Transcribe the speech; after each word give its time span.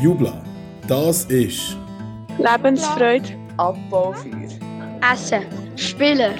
Jubla, 0.00 0.32
das 0.88 1.24
ist 1.26 1.76
Lebensfreude, 2.38 3.28
Abbaufeuer, 3.58 4.48
Essen, 5.12 5.44
Spielen, 5.76 6.34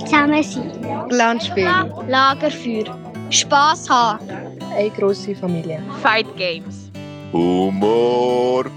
zusammen 0.00 0.42
sein, 0.42 0.72
Landspielen, 1.10 1.92
Lagerfeuer, 2.08 2.86
Spass 3.30 3.88
haben, 3.88 4.26
eine 4.76 4.90
grosse 4.90 5.34
Familie, 5.36 5.80
Fight 6.02 6.26
Games, 6.36 6.90
Humorvoll. 7.32 8.70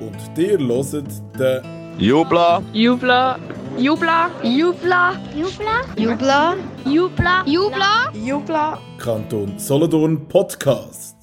und 0.00 0.36
dir 0.36 0.58
hört 0.58 0.92
den 1.38 1.62
Jubla. 1.98 2.62
Jubla, 2.74 3.38
Jubla, 3.78 4.30
Jubla, 4.42 5.14
Jubla, 5.34 5.84
Jubla, 5.96 6.56
Jubla, 6.84 7.44
Jubla, 7.46 8.12
Jubla, 8.12 8.78
Kanton 8.98 9.58
Solothurn 9.58 10.28
Podcast. 10.28 11.19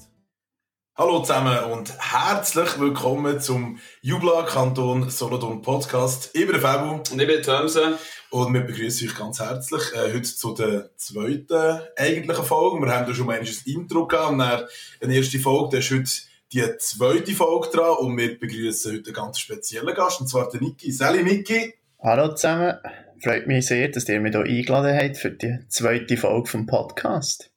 Hallo 1.00 1.20
zusammen 1.20 1.70
und 1.70 1.92
herzlich 1.96 2.80
willkommen 2.80 3.38
zum 3.40 3.78
Jubla 4.02 4.42
Kanton 4.42 5.08
Solothurn 5.10 5.62
Podcast. 5.62 6.30
Ich 6.32 6.40
bin 6.40 6.50
der 6.50 6.60
Fabu 6.60 6.96
Und 7.12 7.20
ich 7.20 7.26
bin 7.28 7.40
Thomsen. 7.40 7.94
und 8.30 8.52
wir 8.52 8.62
begrüßen 8.62 9.08
euch 9.08 9.14
ganz 9.16 9.38
herzlich 9.38 9.80
äh, 9.94 10.12
heute 10.12 10.22
zu 10.22 10.54
der 10.54 10.90
zweiten 10.96 11.82
eigentlichen 11.96 12.44
Folge. 12.44 12.84
Wir 12.84 12.92
haben 12.92 13.06
da 13.06 13.14
schon 13.14 13.26
mal 13.26 13.38
ein 13.38 13.46
Intro 13.66 14.08
gehabt 14.08 14.32
und 14.32 14.38
dann 14.40 14.64
eine 15.00 15.14
erste 15.14 15.38
Folge, 15.38 15.76
das 15.76 15.88
ist 15.88 15.92
heute 15.92 16.72
die 16.72 16.78
zweite 16.78 17.32
Folge 17.32 17.68
dran 17.68 17.96
und 17.98 18.16
wir 18.16 18.36
begrüßen 18.36 18.94
heute 18.94 19.06
einen 19.06 19.14
ganz 19.14 19.38
speziellen 19.38 19.94
Gast 19.94 20.20
und 20.20 20.26
zwar 20.26 20.50
den 20.50 20.64
Niki. 20.64 20.90
Sally 20.90 21.22
Niki. 21.22 21.74
Hallo 22.02 22.34
zusammen, 22.34 22.76
freut 23.22 23.46
mich 23.46 23.66
sehr, 23.66 23.86
dass 23.86 24.08
ihr 24.08 24.18
mich 24.18 24.32
hier 24.34 24.42
eingeladen 24.42 24.98
habt 24.98 25.16
für 25.16 25.30
die 25.30 25.60
zweite 25.68 26.16
Folge 26.16 26.50
vom 26.50 26.66
Podcast. 26.66 27.52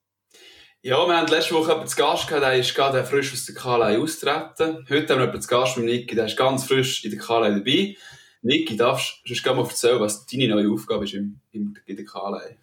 Ja, 0.83 1.05
wir 1.05 1.15
haben 1.15 1.27
letzte 1.27 1.53
Woche 1.53 1.69
jemanden 1.69 1.89
zu 1.89 1.95
Gast 1.95 2.27
gehabt, 2.27 2.43
der 2.43 2.55
ist 2.55 2.73
gerade 2.73 3.03
frisch 3.03 3.31
aus 3.33 3.45
der 3.45 3.53
KLI 3.53 3.97
austreten. 4.01 4.83
Heute 4.89 5.13
haben 5.13 5.19
wir 5.19 5.25
jemanden 5.25 5.41
zu 5.41 5.47
Gast 5.47 5.77
mit 5.77 5.85
Niki, 5.85 6.15
der 6.15 6.25
ist 6.25 6.35
ganz 6.35 6.63
frisch 6.63 7.05
in 7.05 7.11
der 7.11 7.19
KLI 7.19 7.59
dabei. 7.59 7.95
Niki, 8.41 8.77
darfst 8.77 9.21
du 9.23 9.31
uns 9.31 9.45
mal 9.45 9.59
erzählen, 9.59 9.99
was 9.99 10.25
deine 10.25 10.47
neue 10.47 10.71
Aufgabe 10.71 11.03
ist 11.03 11.13
im, 11.13 11.39
im, 11.51 11.75
in 11.85 11.95
der 11.95 12.05
KLI? 12.05 12.55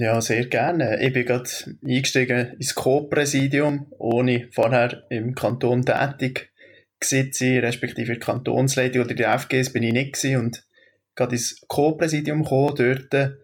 Ja, 0.00 0.20
sehr 0.20 0.46
gerne. 0.46 1.00
Ich 1.00 1.12
bin 1.12 1.24
gerade 1.24 1.48
eingestiegen 1.84 2.54
ins 2.58 2.74
Co-Präsidium, 2.74 3.86
ohne 3.96 4.48
vorher 4.50 5.04
im 5.08 5.36
Kanton 5.36 5.84
tätig 5.84 6.50
gewesen 6.98 7.60
respektive 7.60 8.18
Kantonsleitung 8.18 9.04
oder 9.04 9.14
der 9.14 9.38
FGs 9.38 9.72
bin 9.72 9.84
ich 9.84 9.92
nicht 9.92 10.14
gewesen 10.14 10.36
und 10.40 10.64
gerade 11.14 11.36
ins 11.36 11.60
Co-Präsidium 11.68 12.42
gekommen. 12.42 12.74
Dort 12.74 13.36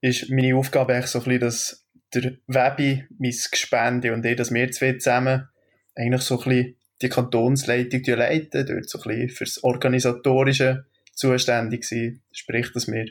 ist 0.00 0.30
meine 0.30 0.56
Aufgabe 0.56 0.94
eigentlich 0.94 1.10
so 1.10 1.18
ein 1.18 1.24
bisschen, 1.24 1.40
dass 1.40 1.83
der 2.14 2.32
Webi, 2.46 3.04
mein 3.18 3.34
Gespende 3.50 4.12
und 4.12 4.24
ich, 4.24 4.36
dass 4.36 4.52
wir 4.52 4.70
zwei 4.70 4.94
zusammen 4.94 5.48
eigentlich 5.94 6.22
so 6.22 6.38
ein 6.38 6.48
bisschen 6.48 6.76
die 7.02 7.08
Kantonsleitung 7.08 8.02
leiten, 8.16 8.66
dort 8.66 8.88
so 8.88 8.98
ein 9.00 9.08
bisschen 9.08 9.28
fürs 9.30 9.64
Organisatorische 9.64 10.86
zuständig 11.12 11.84
sind. 11.84 12.22
Sprich, 12.32 12.72
dass 12.72 12.88
wir 12.88 13.06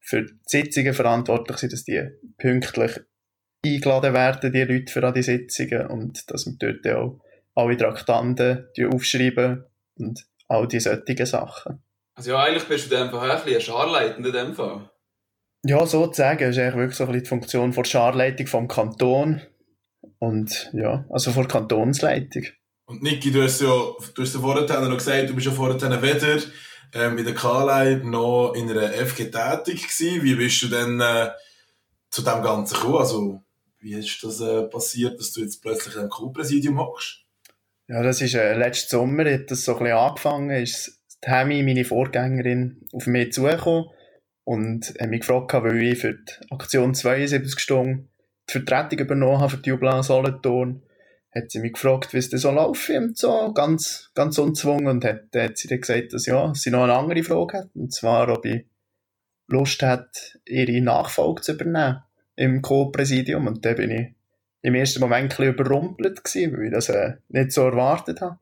für 0.00 0.22
die 0.22 0.38
Sitzungen 0.46 0.94
verantwortlich 0.94 1.58
sind, 1.58 1.72
dass 1.72 1.84
die 1.84 2.08
pünktlich 2.38 3.00
eingeladen 3.64 4.14
werden, 4.14 4.52
die 4.52 4.62
Leute 4.62 4.92
für 4.92 5.12
die 5.12 5.22
Sitzungen 5.22 5.86
und 5.88 6.30
dass 6.30 6.46
wir 6.46 6.54
dort 6.58 6.86
auch 6.96 7.20
alle 7.54 7.76
Traktanten 7.76 8.68
aufschreiben 8.90 9.64
und 9.96 10.24
all 10.46 10.68
die 10.68 10.80
solchen 10.80 11.26
Sachen. 11.26 11.82
Also 12.14 12.32
ja, 12.32 12.42
eigentlich 12.42 12.64
bist 12.64 12.90
du 12.90 12.94
in 12.94 13.02
dem 13.02 13.10
Fall 13.10 13.30
ein 13.30 13.36
bisschen 13.36 13.56
ein 13.56 13.60
Scharleitender 13.60 14.28
in 14.30 14.46
dem 14.46 14.54
Fall. 14.54 14.90
Ja, 15.64 15.84
sozusagen 15.86 16.50
ist 16.50 16.58
eigentlich 16.58 16.76
wirklich 16.76 16.96
so 16.96 17.04
ein 17.04 17.08
bisschen 17.08 17.24
die 17.24 17.28
Funktion 17.28 17.72
von 17.72 17.82
der 17.82 17.90
Scharleitung 17.90 18.46
vom 18.46 18.68
Kanton 18.68 19.42
und 20.18 20.70
ja, 20.72 21.04
also 21.10 21.32
von 21.32 21.42
der 21.42 21.52
Kantonsleitung. 21.52 22.44
Und 22.86 23.02
Niki, 23.02 23.30
du 23.30 23.42
hast 23.42 23.60
ja, 23.60 23.66
du 23.66 24.22
hast 24.22 24.34
ja 24.34 24.40
vorhin 24.40 24.66
noch 24.66 24.96
gesagt, 24.96 25.28
du 25.28 25.34
bist 25.34 25.46
ja 25.46 25.52
vorhin 25.52 25.80
weder 26.02 26.38
ähm, 26.94 27.18
in 27.18 27.24
der 27.24 27.34
KLI 27.34 28.04
noch 28.04 28.54
in 28.54 28.70
einer 28.70 28.92
FG 28.92 29.30
tätig 29.30 29.82
gewesen. 29.82 30.22
Wie 30.22 30.36
bist 30.36 30.62
du 30.62 30.68
denn 30.68 31.00
äh, 31.00 31.30
zu 32.10 32.22
dem 32.22 32.42
Ganzen 32.42 32.74
gekommen? 32.74 32.98
Also, 32.98 33.42
wie 33.80 33.94
ist 33.94 34.22
das 34.22 34.40
äh, 34.40 34.62
passiert, 34.62 35.18
dass 35.18 35.32
du 35.32 35.42
jetzt 35.42 35.60
plötzlich 35.60 35.96
im 35.96 36.08
Co-Präsidium 36.08 36.78
hockst? 36.78 37.24
Ja, 37.88 38.02
das 38.02 38.20
ist 38.20 38.34
äh, 38.34 38.54
letzten 38.54 38.90
Sommer, 38.90 39.30
hat 39.30 39.50
das 39.50 39.64
so 39.64 39.72
ein 39.72 39.84
bisschen 39.84 39.98
angefangen, 39.98 40.50
ist 40.50 41.00
Tammy, 41.20 41.62
meine 41.62 41.84
Vorgängerin, 41.84 42.86
auf 42.92 43.06
mich 43.06 43.32
zugekommen 43.32 43.86
und 44.48 44.94
hat 44.98 45.10
mich 45.10 45.20
gefragt, 45.20 45.52
weil 45.52 45.82
ich 45.82 45.98
für 45.98 46.14
die 46.14 46.50
Aktion 46.50 46.94
72 46.94 47.60
Stunden 47.60 48.08
die 48.48 48.52
Vertretung 48.52 49.00
übernommen 49.00 49.40
habe 49.40 49.50
für 49.50 49.56
die 49.58 49.68
Jublan 49.68 50.02
Solothurn. 50.02 50.82
Hat 51.34 51.50
sie 51.50 51.58
mich 51.58 51.74
gefragt, 51.74 52.14
wie 52.14 52.16
es 52.16 52.30
denn 52.30 52.38
so 52.38 52.50
läuft 52.50 52.88
und 52.88 53.18
so, 53.18 53.52
ganz, 53.52 54.10
ganz 54.14 54.38
unzwungen 54.38 54.86
und 54.86 55.04
hat, 55.04 55.24
hat 55.36 55.58
sie 55.58 55.68
dann 55.68 55.82
gesagt, 55.82 56.14
dass 56.14 56.24
ja, 56.24 56.50
sie 56.54 56.70
noch 56.70 56.84
eine 56.84 56.94
andere 56.94 57.22
Frage 57.22 57.58
hat, 57.58 57.68
und 57.74 57.92
zwar, 57.92 58.30
ob 58.30 58.46
ich 58.46 58.64
Lust 59.48 59.82
hat, 59.82 60.38
ihre 60.46 60.80
Nachfolge 60.80 61.42
zu 61.42 61.52
übernehmen 61.52 62.02
im 62.36 62.62
Co-Präsidium 62.62 63.48
und 63.48 63.66
da 63.66 63.74
bin 63.74 63.90
ich 63.90 64.14
im 64.62 64.74
ersten 64.74 65.00
Moment 65.00 65.38
ein 65.38 65.48
überrumpelt 65.48 66.24
gewesen, 66.24 66.56
weil 66.56 66.68
ich 66.68 66.72
das 66.72 66.88
äh, 66.88 67.16
nicht 67.28 67.52
so 67.52 67.66
erwartet 67.66 68.22
habe. 68.22 68.38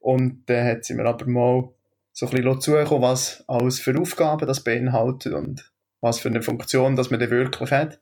Und 0.00 0.42
dann 0.46 0.66
hat 0.66 0.84
sie 0.84 0.94
mir 0.94 1.06
aber 1.06 1.26
mal 1.26 1.68
so 2.12 2.26
ein 2.26 2.32
bisschen 2.32 2.60
zugekommen, 2.60 3.02
was 3.02 3.44
alles 3.46 3.80
für 3.80 3.98
Aufgaben 3.98 4.46
das 4.46 4.64
beinhaltet 4.64 5.32
und 5.32 5.72
was 6.00 6.20
für 6.20 6.28
eine 6.28 6.42
Funktion 6.42 6.96
das 6.96 7.10
man 7.10 7.20
dann 7.20 7.30
wirklich 7.30 7.70
hat. 7.70 8.00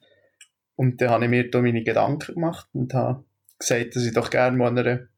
Und 0.77 1.01
dann 1.01 1.11
habe 1.11 1.25
ich 1.25 1.31
mir 1.31 1.51
da 1.51 1.61
meine 1.61 1.83
Gedanken 1.83 2.35
gemacht 2.35 2.69
und 2.73 2.95
habe 2.95 3.25
gesagt, 3.59 3.97
dass 3.97 4.05
ich 4.05 4.15
doch 4.15 4.31
gerne 4.31 4.57
mal 4.57 4.69
an 4.69 4.79
einer 4.79 5.09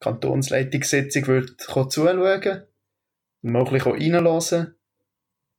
Kantonsleitungssitzung 0.00 1.26
würde 1.26 1.56
zuschauen 1.56 2.62
und 3.42 3.52
mal 3.52 3.66
ein 3.66 3.72
bisschen 3.72 3.92
reinhören. 3.92 4.74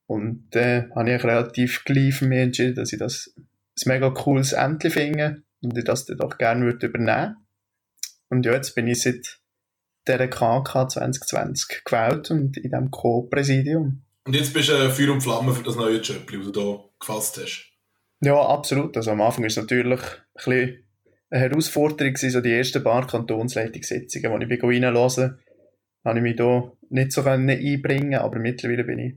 Und 0.07 0.47
dann 0.51 0.93
habe 0.95 1.13
ich 1.13 1.23
relativ 1.23 1.83
gleich 1.83 2.15
für 2.15 2.27
mich 2.27 2.39
entschieden, 2.39 2.75
dass 2.75 2.93
ich 2.93 2.99
das 2.99 3.33
ein 3.37 3.47
mega 3.85 4.09
cooles 4.09 4.53
Ämtchen 4.53 4.91
finde 4.91 5.43
und 5.61 5.77
ich 5.77 5.83
das 5.83 6.05
dann 6.05 6.17
doch 6.17 6.37
gerne 6.37 6.65
würde 6.65 6.87
übernehmen 6.87 7.37
Und 8.29 8.45
ja, 8.45 8.53
jetzt 8.53 8.73
bin 8.75 8.87
ich 8.87 9.01
seit 9.01 9.40
dieser 10.07 10.27
KK 10.27 10.89
2020 10.89 11.83
gewählt 11.83 12.31
und 12.31 12.57
in 12.57 12.63
diesem 12.63 12.91
Co-Präsidium. 12.91 14.01
Und 14.25 14.35
jetzt 14.35 14.53
bist 14.53 14.69
du 14.69 14.73
äh, 14.73 14.89
Feuer 14.89 15.13
und 15.13 15.21
Flamme 15.21 15.53
für 15.53 15.63
das 15.63 15.75
neue 15.75 15.99
Job, 15.99 16.29
das 16.31 16.51
du 16.51 16.61
hier 16.61 16.79
gefasst 16.99 17.39
hast. 17.41 17.71
Ja, 18.21 18.39
absolut. 18.39 18.95
Also 18.97 19.11
am 19.11 19.21
Anfang 19.21 19.43
ist 19.45 19.57
es 19.57 19.63
natürlich 19.63 19.99
ein 19.99 20.07
bisschen 20.35 20.83
eine 21.29 21.41
Herausforderung 21.41 22.15
so 22.17 22.41
die 22.41 22.53
ersten 22.53 22.83
paar 22.83 23.07
Kantonsleitungssitzungen, 23.07 24.31
wo 24.31 24.37
ich 24.37 24.47
bin 24.47 24.61
reinhören 24.61 25.39
habe 26.03 26.17
ich 26.17 26.23
mich 26.23 26.35
da 26.35 26.71
nicht 26.89 27.11
so 27.11 27.23
einbringen 27.23 28.19
aber 28.19 28.39
mittlerweile 28.39 28.83
bin 28.83 28.99
ich 28.99 29.15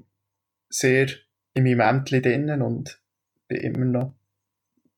sehr 0.69 1.09
in 1.55 1.65
meinem 1.65 1.81
Ämtchen 1.81 2.23
drinnen 2.23 2.62
und 2.62 3.00
bin 3.49 3.59
immer 3.59 3.84
noch 3.84 4.15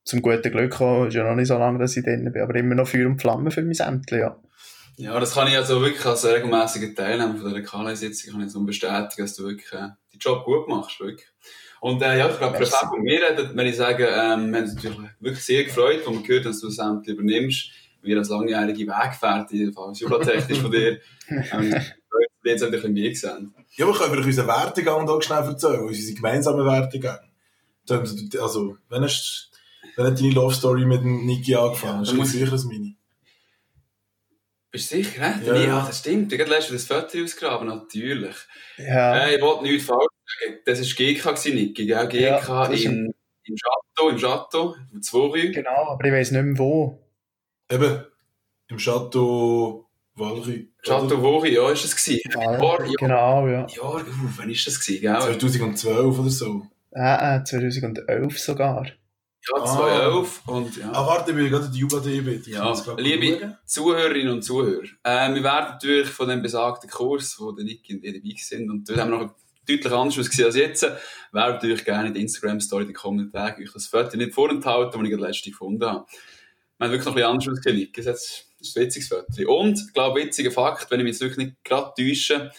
zum 0.03 0.21
guten 0.21 0.51
Glück 0.51 0.71
gekommen. 0.71 1.07
ist 1.07 1.15
ja 1.15 1.23
noch 1.23 1.35
nicht 1.35 1.47
so 1.47 1.57
lange, 1.57 1.79
dass 1.79 1.97
ich 1.97 2.03
drinnen 2.03 2.31
bin, 2.31 2.41
aber 2.41 2.55
immer 2.55 2.75
noch 2.75 2.87
Feuer 2.87 3.07
und 3.07 3.21
Flamme 3.21 3.51
für 3.51 3.61
mein 3.61 3.77
Ämtchen, 3.77 4.19
ja. 4.19 4.39
Ja, 4.97 5.19
das 5.19 5.33
kann 5.33 5.47
ich 5.47 5.55
also 5.55 5.79
wirklich 5.81 6.03
als 6.05 6.25
regelmäßiger 6.25 6.95
Teilnehmer 6.95 7.35
von 7.35 7.53
dieser 7.53 7.61
KLI-Sitzung 7.61 8.33
kann 8.33 8.47
ich 8.47 8.51
so 8.51 8.63
bestätigen, 8.63 9.21
dass 9.21 9.35
du 9.35 9.43
wirklich 9.43 9.71
äh, 9.71 9.89
den 10.11 10.19
Job 10.19 10.43
gut 10.43 10.67
machst, 10.67 10.99
wirklich. 10.99 11.27
Und 11.81 12.01
äh, 12.01 12.17
ja, 12.17 12.29
ich 12.29 12.37
glaube. 12.37 12.57
Perfekt 12.57 12.89
von 12.89 13.01
mir, 13.01 13.21
reden, 13.21 13.51
wenn 13.53 13.67
ich 13.67 13.75
sage, 13.75 14.07
ähm, 14.07 14.51
wir 14.51 14.57
haben 14.57 14.63
uns 14.63 14.73
natürlich 14.73 14.97
wirklich 15.19 15.45
sehr 15.45 15.63
gefreut, 15.65 15.99
als 15.99 16.15
wir 16.15 16.23
gehört 16.23 16.45
haben, 16.45 16.51
dass 16.51 16.61
du 16.61 16.67
das 16.67 16.79
Amt 16.79 17.07
übernimmst. 17.07 17.69
Wir 18.01 18.17
als 18.17 18.29
langjährige 18.29 18.87
Weggefährtin, 18.87 19.75
als 19.77 19.99
Jublatechnisch 19.99 20.59
von 20.59 20.71
dir, 20.71 20.99
ähm, 21.29 21.75
wir 22.41 22.51
jetzt 22.51 22.63
ein 22.63 22.71
bisschen 22.71 22.93
mehr 22.93 23.09
gesehen. 23.09 23.53
Ja, 23.75 23.85
wir 23.85 23.93
können 23.93 24.11
vielleicht 24.11 24.27
unseren 24.27 24.47
Werdegang 24.47 25.07
hier 25.07 25.21
schnell 25.21 25.43
erzählen, 25.43 25.79
unsere 25.81 26.15
gemeinsamen 26.15 26.65
Werdegang. 26.65 27.19
Also, 27.89 28.77
wenn 28.89 29.03
hast, 29.03 29.51
wenn 29.95 30.05
hat 30.07 30.19
deine 30.19 30.31
Love 30.31 30.53
Story 30.53 30.85
mit 30.85 31.01
dem 31.01 31.25
Niki 31.25 31.55
angefangen? 31.55 32.03
Ja, 32.03 32.11
Ja, 32.11 32.13
da 32.13 32.17
das 32.17 32.27
ist 32.27 32.33
sicher 32.33 32.51
als 32.51 32.65
meine. 32.65 32.96
Bist 34.77 34.91
du 34.91 34.97
sicher, 34.97 35.21
ne? 35.21 35.41
Ja, 35.43 35.55
Ja, 35.55 35.61
ja. 35.63 35.85
das 35.87 35.97
stimmt. 35.97 36.31
Du 36.31 36.37
hast 36.37 36.49
letztens 36.49 36.87
das 36.87 37.01
Foto 37.01 37.23
ausgraben, 37.23 37.67
natürlich. 37.67 38.35
Ja, 38.77 39.17
Äh, 39.25 39.35
ich 39.37 39.41
wollte 39.41 39.63
nichts 39.63 39.87
falsch 39.87 40.05
sagen. 40.23 40.59
Das 40.67 40.79
war 40.79 40.85
GK, 40.85 41.23
gewesen, 41.23 41.55
Niki, 41.55 41.85
gell? 41.87 42.07
GK 42.07 42.19
Ja, 42.19 42.65
in, 42.67 43.11
im 43.43 43.55
Chateau, 43.55 44.09
im 44.09 44.17
Chateau, 44.19 44.75
im 44.93 45.01
Zwory. 45.01 45.51
genau, 45.51 45.93
aber 45.93 46.05
ich 46.05 46.13
weiss 46.13 46.29
nicht 46.29 46.43
mehr 46.43 46.59
wo. 46.59 47.03
Eben, 47.71 48.05
im 48.67 48.77
Chateau 48.77 49.89
Walry. 50.13 50.71
Chateau 50.83 51.21
Vori, 51.23 51.55
ja, 51.55 51.71
ist 51.71 51.83
das 51.83 51.95
gewesen. 51.95 52.21
Genau, 52.99 53.47
ja. 53.47 53.65
ja, 53.67 53.81
uh, 53.83 53.99
wann 54.37 54.49
ist 54.51 54.67
das 54.67 54.79
gewesen, 54.79 55.01
gell? 55.01 55.39
2012 55.39 56.19
oder 56.19 56.29
so. 56.29 56.67
Äh, 56.91 57.37
äh, 57.37 57.43
2011 57.43 58.37
sogar. 58.37 58.85
Ja, 59.55 59.65
2011 59.65 60.41
und 60.47 60.77
ja. 60.77 60.91
Ah, 60.91 61.07
warte, 61.07 61.31
ich 61.31 61.37
bin 61.37 61.49
gerade 61.49 61.65
in 61.67 61.71
die 61.71 61.79
Jubel 61.79 62.01
bitte. 62.21 62.49
Ja, 62.49 62.73
liebe 62.97 63.57
Zuhörerinnen 63.65 64.33
und 64.33 64.41
Zuhörer, 64.41 64.83
äh, 65.03 65.33
wir 65.33 65.43
werden 65.43 65.69
natürlich 65.71 66.09
von 66.09 66.27
dem 66.27 66.41
besagten 66.41 66.89
Kurs, 66.89 67.37
wo 67.39 67.51
der 67.51 67.65
Nick 67.65 67.85
und 67.89 68.03
ich 68.03 68.13
dabei 68.13 68.35
sind, 68.37 68.69
und 68.69 68.89
dort 68.89 68.99
haben 68.99 69.11
wir 69.11 69.19
noch 69.19 69.35
deutlich 69.67 69.93
anders 69.93 70.17
ausgesehen 70.17 70.47
als 70.47 70.55
jetzt, 70.55 70.83
wäre 70.83 71.53
natürlich 71.53 71.83
gerne 71.83 72.07
in 72.07 72.13
der 72.13 72.21
Instagram-Story 72.21 72.87
die 72.87 72.93
kommenden 72.93 73.31
Tage 73.31 73.63
euch 73.63 73.73
das 73.73 73.87
Foto 73.87 74.17
nicht 74.17 74.33
vorenthalten, 74.33 74.99
das 74.99 75.01
ich 75.03 75.09
gerade 75.09 75.27
letzte 75.27 75.49
gefunden 75.49 75.85
habe. 75.85 76.05
Wir 76.77 76.85
haben 76.85 76.91
wirklich 76.91 77.05
noch 77.05 77.13
ein 77.13 77.15
bisschen 77.15 77.31
anders 77.31 77.47
ausgesehen, 77.47 77.77
Nick. 77.77 77.93
Das 78.03 78.45
ist 78.59 78.77
ein 78.77 78.83
witziges 78.83 79.07
Foto. 79.09 79.59
Und, 79.59 79.79
ich 79.79 79.93
glaube, 79.93 80.21
witziger 80.21 80.51
Fakt, 80.51 80.89
wenn 80.91 80.99
ich 80.99 81.03
mich 81.03 81.13
jetzt 81.13 81.21
wirklich 81.21 81.47
nicht 81.47 81.63
gerade 81.63 81.93
täusche, 81.97 82.51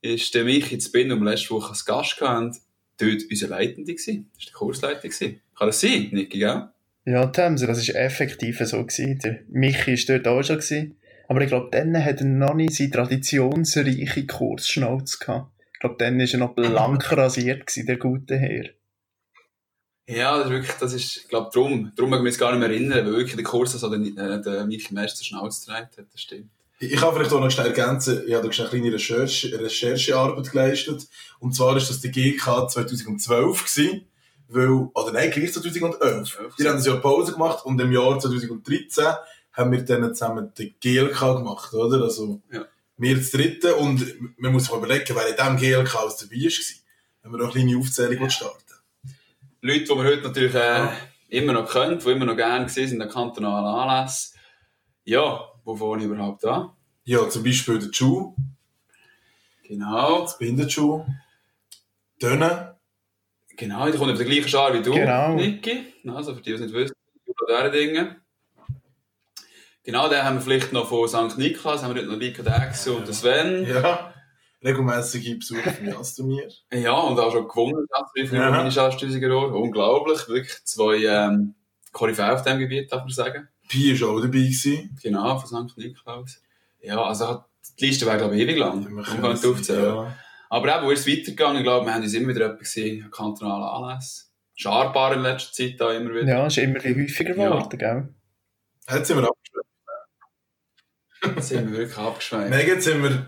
ist 0.00 0.34
der 0.34 0.44
Michi 0.44 0.78
zu 0.78 0.92
Bin, 0.92 1.12
um 1.12 1.22
letzte 1.22 1.50
Woche 1.50 1.70
als 1.70 1.84
Gast 1.84 2.18
gehabt, 2.18 2.56
dort 2.98 3.22
unser 3.30 3.48
Leitende 3.48 3.94
gewesen. 3.94 4.30
Das 4.34 4.40
war 4.40 4.46
der 4.46 4.54
Kursleiter. 4.54 5.08
Gewesen. 5.08 5.40
Kann 5.56 5.68
das 5.68 5.80
sein, 5.80 6.08
Niki, 6.12 6.38
gell? 6.38 6.68
Ja, 7.04 7.26
Tamser, 7.26 7.68
das 7.68 7.88
war 7.88 7.94
effektiv 7.96 8.58
so. 8.60 8.84
Gewesen. 8.84 9.18
Der 9.20 9.40
Michi 9.48 9.92
war 9.92 10.18
dort 10.18 10.28
auch 10.28 10.42
schon. 10.42 10.56
Gewesen. 10.56 10.96
Aber 11.28 11.40
ich 11.40 11.48
glaube, 11.48 11.68
dann 11.70 12.04
hat 12.04 12.20
er 12.20 12.26
noch 12.26 12.54
nicht 12.54 12.74
seine 12.74 12.90
traditionsreiche 12.90 14.26
Kursschnauze 14.26 15.18
gehabt. 15.18 15.52
Ich 15.72 15.80
glaube, 15.80 15.96
dann 15.98 16.18
war 16.18 16.26
er 16.26 16.38
noch 16.38 16.54
blank 16.54 17.12
rasiert, 17.16 17.66
gewesen, 17.66 17.86
der 17.86 17.96
gute 17.96 18.36
Herr. 18.36 18.64
Ja, 20.08 20.38
das 20.38 20.46
ist 20.46 20.52
wirklich, 20.52 20.72
das 20.78 20.92
ist, 20.92 21.16
ich 21.16 21.28
glaube, 21.28 21.50
darum, 21.52 21.92
darum 21.96 22.10
mögen 22.10 22.24
wir 22.24 22.28
uns 22.28 22.38
gar 22.38 22.52
nicht 22.52 22.60
mehr 22.60 22.70
erinnern, 22.70 23.06
weil 23.06 23.12
wirklich 23.12 23.34
der 23.34 23.44
Kurs 23.44 23.72
so 23.72 23.90
den, 23.90 24.16
äh, 24.16 24.40
der 24.40 24.64
Michi 24.64 24.94
Meister 24.94 25.24
Schnauze 25.24 25.66
getragen 25.66 25.88
hat, 25.96 26.06
das 26.12 26.20
stimmt. 26.20 26.50
Ich 26.78 26.92
kann 26.96 27.12
vielleicht 27.14 27.32
auch 27.32 27.40
noch 27.40 27.50
schnell 27.50 27.68
ergänzen, 27.68 28.22
ich 28.26 28.34
habe 28.34 28.48
da 28.48 28.62
eine 28.62 28.68
kleine 28.68 28.92
Recherche, 28.92 29.58
Recherchearbeit 29.58 30.50
geleistet. 30.50 31.08
Und 31.40 31.54
zwar 31.54 31.76
ist 31.76 31.88
das 31.90 32.00
die 32.00 32.10
GK 32.10 32.68
2012 32.68 33.64
gewesen, 33.64 34.06
weil, 34.48 34.68
oder 34.68 35.12
nein, 35.12 35.30
gleich 35.30 35.52
2011. 35.52 36.38
Die 36.58 36.68
haben 36.68 36.76
ein 36.78 36.82
Jahr 36.84 36.96
Pause 37.00 37.32
gemacht 37.32 37.64
und 37.64 37.80
im 37.80 37.92
Jahr 37.92 38.18
2013 38.18 39.04
haben 39.52 39.72
wir 39.72 39.84
dann 39.84 40.14
zusammen 40.14 40.52
die 40.56 40.74
GLK 40.80 41.18
gemacht, 41.38 41.72
oder? 41.74 42.02
Also, 42.04 42.40
Ja. 42.50 42.64
wir 42.98 43.16
das 43.16 43.30
dritte 43.30 43.74
und 43.76 44.04
man 44.38 44.52
muss 44.52 44.64
sich 44.66 44.74
überlegen, 44.74 45.14
wer 45.14 45.28
in 45.28 45.36
diesem 45.36 45.56
GLK 45.84 45.94
alles 45.96 46.16
dabei 46.16 46.36
war. 46.36 46.52
Wenn 47.22 47.32
wir 47.32 47.38
noch 47.38 47.54
eine 47.54 47.64
kleine 47.64 47.78
Aufzählung 47.78 48.30
starten. 48.30 48.62
Leute, 49.62 49.84
die 49.84 49.88
wir 49.88 50.04
heute 50.04 50.22
natürlich 50.22 50.54
äh, 50.54 50.88
immer 51.28 51.52
noch 51.54 51.70
kennen, 51.70 51.98
die 51.98 52.10
immer 52.10 52.24
noch 52.26 52.36
gerne 52.36 52.68
sind 52.68 53.00
an 53.02 53.08
kantonalen 53.08 53.66
Anlässen. 53.66 54.38
Ja, 55.04 55.40
wovon 55.64 55.98
ich 56.00 56.06
überhaupt 56.06 56.44
an? 56.44 56.70
Ja, 57.04 57.28
zum 57.28 57.42
Beispiel 57.42 57.78
der 57.78 57.92
Schuh, 57.92 58.34
Genau, 59.64 60.22
das 60.22 60.38
Bindenschuh, 60.38 61.04
Dönen, 62.22 62.68
genau, 63.56 63.86
die 63.90 63.98
kommt 63.98 64.12
auf 64.12 64.18
den 64.18 64.26
gleichen 64.28 64.48
Schar 64.48 64.72
wie 64.74 64.82
du, 64.82 64.92
Genau. 64.92 65.34
Niki. 65.34 65.92
Also 66.08 66.34
für 66.34 66.40
die, 66.40 66.50
die 66.50 66.54
es 66.54 66.60
nicht 66.60 66.74
wissen, 66.74 66.94
über 67.26 67.68
diese 67.70 67.86
Dinge. 67.86 68.16
Genau, 69.84 70.08
den 70.08 70.22
haben 70.24 70.36
wir 70.36 70.40
vielleicht 70.42 70.72
noch 70.72 70.88
von 70.88 71.08
St. 71.08 71.38
Niklas, 71.38 71.82
haben 71.82 71.94
wir 71.94 72.02
dort 72.02 72.12
noch 72.12 72.20
Vika 72.20 72.42
Dex 72.42 72.88
und 72.88 73.06
den 73.06 73.14
Sven. 73.14 73.66
ja, 73.68 74.12
regelmäßige 74.64 75.38
Besucher 75.38 75.70
von 75.70 75.86
Jastomir. 75.86 76.48
Ja, 76.72 76.92
und 76.92 77.18
auch 77.20 77.30
schon 77.32 77.46
gewonnen, 77.46 77.86
das 77.90 78.28
für 78.30 78.36
Ja. 78.36 78.50
meine 78.50 78.72
Schatztüsiger 78.72 79.30
Ohr. 79.36 79.52
Unglaublich, 79.54 80.26
wirklich 80.28 80.64
zwei 80.64 80.96
ähm, 81.04 81.54
Koryphäe 81.92 82.32
auf 82.32 82.42
diesem 82.42 82.58
Gebiet, 82.58 82.90
darf 82.90 83.02
man 83.02 83.10
sagen. 83.10 83.48
Pi 83.68 84.00
war 84.00 84.08
auch 84.10 84.16
dabei. 84.20 84.28
Gewesen. 84.28 84.98
Genau, 85.02 85.38
von 85.38 85.68
St. 85.68 85.78
Nikolaus. 85.78 86.40
Ja, 86.82 87.02
also 87.02 87.44
die 87.78 87.86
Liste 87.86 88.06
wäre, 88.06 88.18
glaube 88.18 88.34
ich, 88.36 88.42
ewig 88.42 88.58
lang. 88.58 88.92
Man 88.92 89.04
kann 89.04 89.32
nicht 89.32 89.44
aufzählen. 89.44 89.84
Ja. 89.94 90.16
Aber 90.48 90.74
eben, 90.76 90.86
wo 90.86 90.90
ist 90.90 91.00
es 91.00 91.06
weitergegangen? 91.06 91.58
Ich 91.58 91.62
glaube, 91.64 91.86
wir 91.86 91.94
haben 91.94 92.02
uns 92.02 92.14
immer 92.14 92.28
wieder 92.34 92.46
etwas 92.46 92.60
gesehen, 92.60 93.04
an 93.04 93.10
kantonalen 93.10 93.64
Anlässen. 93.64 94.26
Scharbar 94.54 95.14
in 95.14 95.22
letzter 95.22 95.52
Zeit 95.52 95.80
da 95.80 95.92
immer 95.92 96.10
wieder. 96.14 96.28
Ja, 96.28 96.46
ist 96.46 96.58
immer 96.58 96.78
häufiger 96.78 97.36
Ja. 97.36 97.48
geworden, 97.50 97.78
gell? 97.78 98.08
Jetzt 98.90 99.08
sind 99.08 99.18
wir 99.18 99.28
abgeschweift. 99.28 99.66
Jetzt 101.36 101.48
sind 101.48 101.72
wir 101.72 101.78
wirklich 101.78 101.98
abgeschweift. 101.98 102.50
Nein, 102.50 102.66
jetzt 102.66 102.84
sind 102.84 103.02
wir 103.02 103.26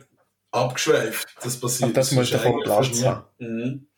abgeschweift. 0.52 1.26
Das 1.42 1.60
passiert. 1.60 1.88
Und 1.88 1.96
das 1.96 2.12
muss 2.12 2.24
ist 2.24 2.34
davon 2.34 2.60
Platz 2.62 3.02
haben. 3.04 3.24
Mhm. 3.38 3.88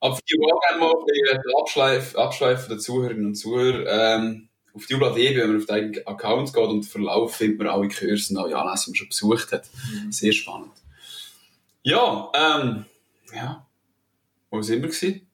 Aber 0.00 0.16
für 0.16 0.22
die, 0.28 0.36
die 0.36 0.52
auch 0.52 0.60
gerne 0.68 0.80
mal 0.80 2.24
abschweifen 2.24 2.68
der 2.68 2.78
Zuhörerinnen 2.78 3.26
und 3.26 3.34
Zuhörer, 3.36 4.16
ähm, 4.16 4.48
auf 4.74 4.86
die 4.86 4.94
UBLA.de, 4.94 5.36
wenn 5.36 5.48
man 5.52 5.58
auf 5.60 5.66
den 5.66 6.06
Account 6.06 6.52
geht 6.52 6.64
und 6.64 6.80
den 6.80 6.90
Verlauf 6.90 7.36
findet 7.36 7.58
man 7.58 7.68
alle 7.68 7.88
Kurse 7.88 8.34
und 8.34 8.38
alle 8.38 8.56
Anlässe, 8.56 8.86
die 8.86 8.90
man 8.90 8.96
schon 8.96 9.08
besucht 9.08 9.52
hat. 9.52 9.64
Sehr 10.10 10.32
spannend. 10.32 10.72
Ja, 11.82 12.30
ähm, 12.34 12.84
ja. 13.34 13.66
Wo 14.50 14.62
sind 14.62 14.82
wir 14.82 14.88
gewesen? 14.88 15.26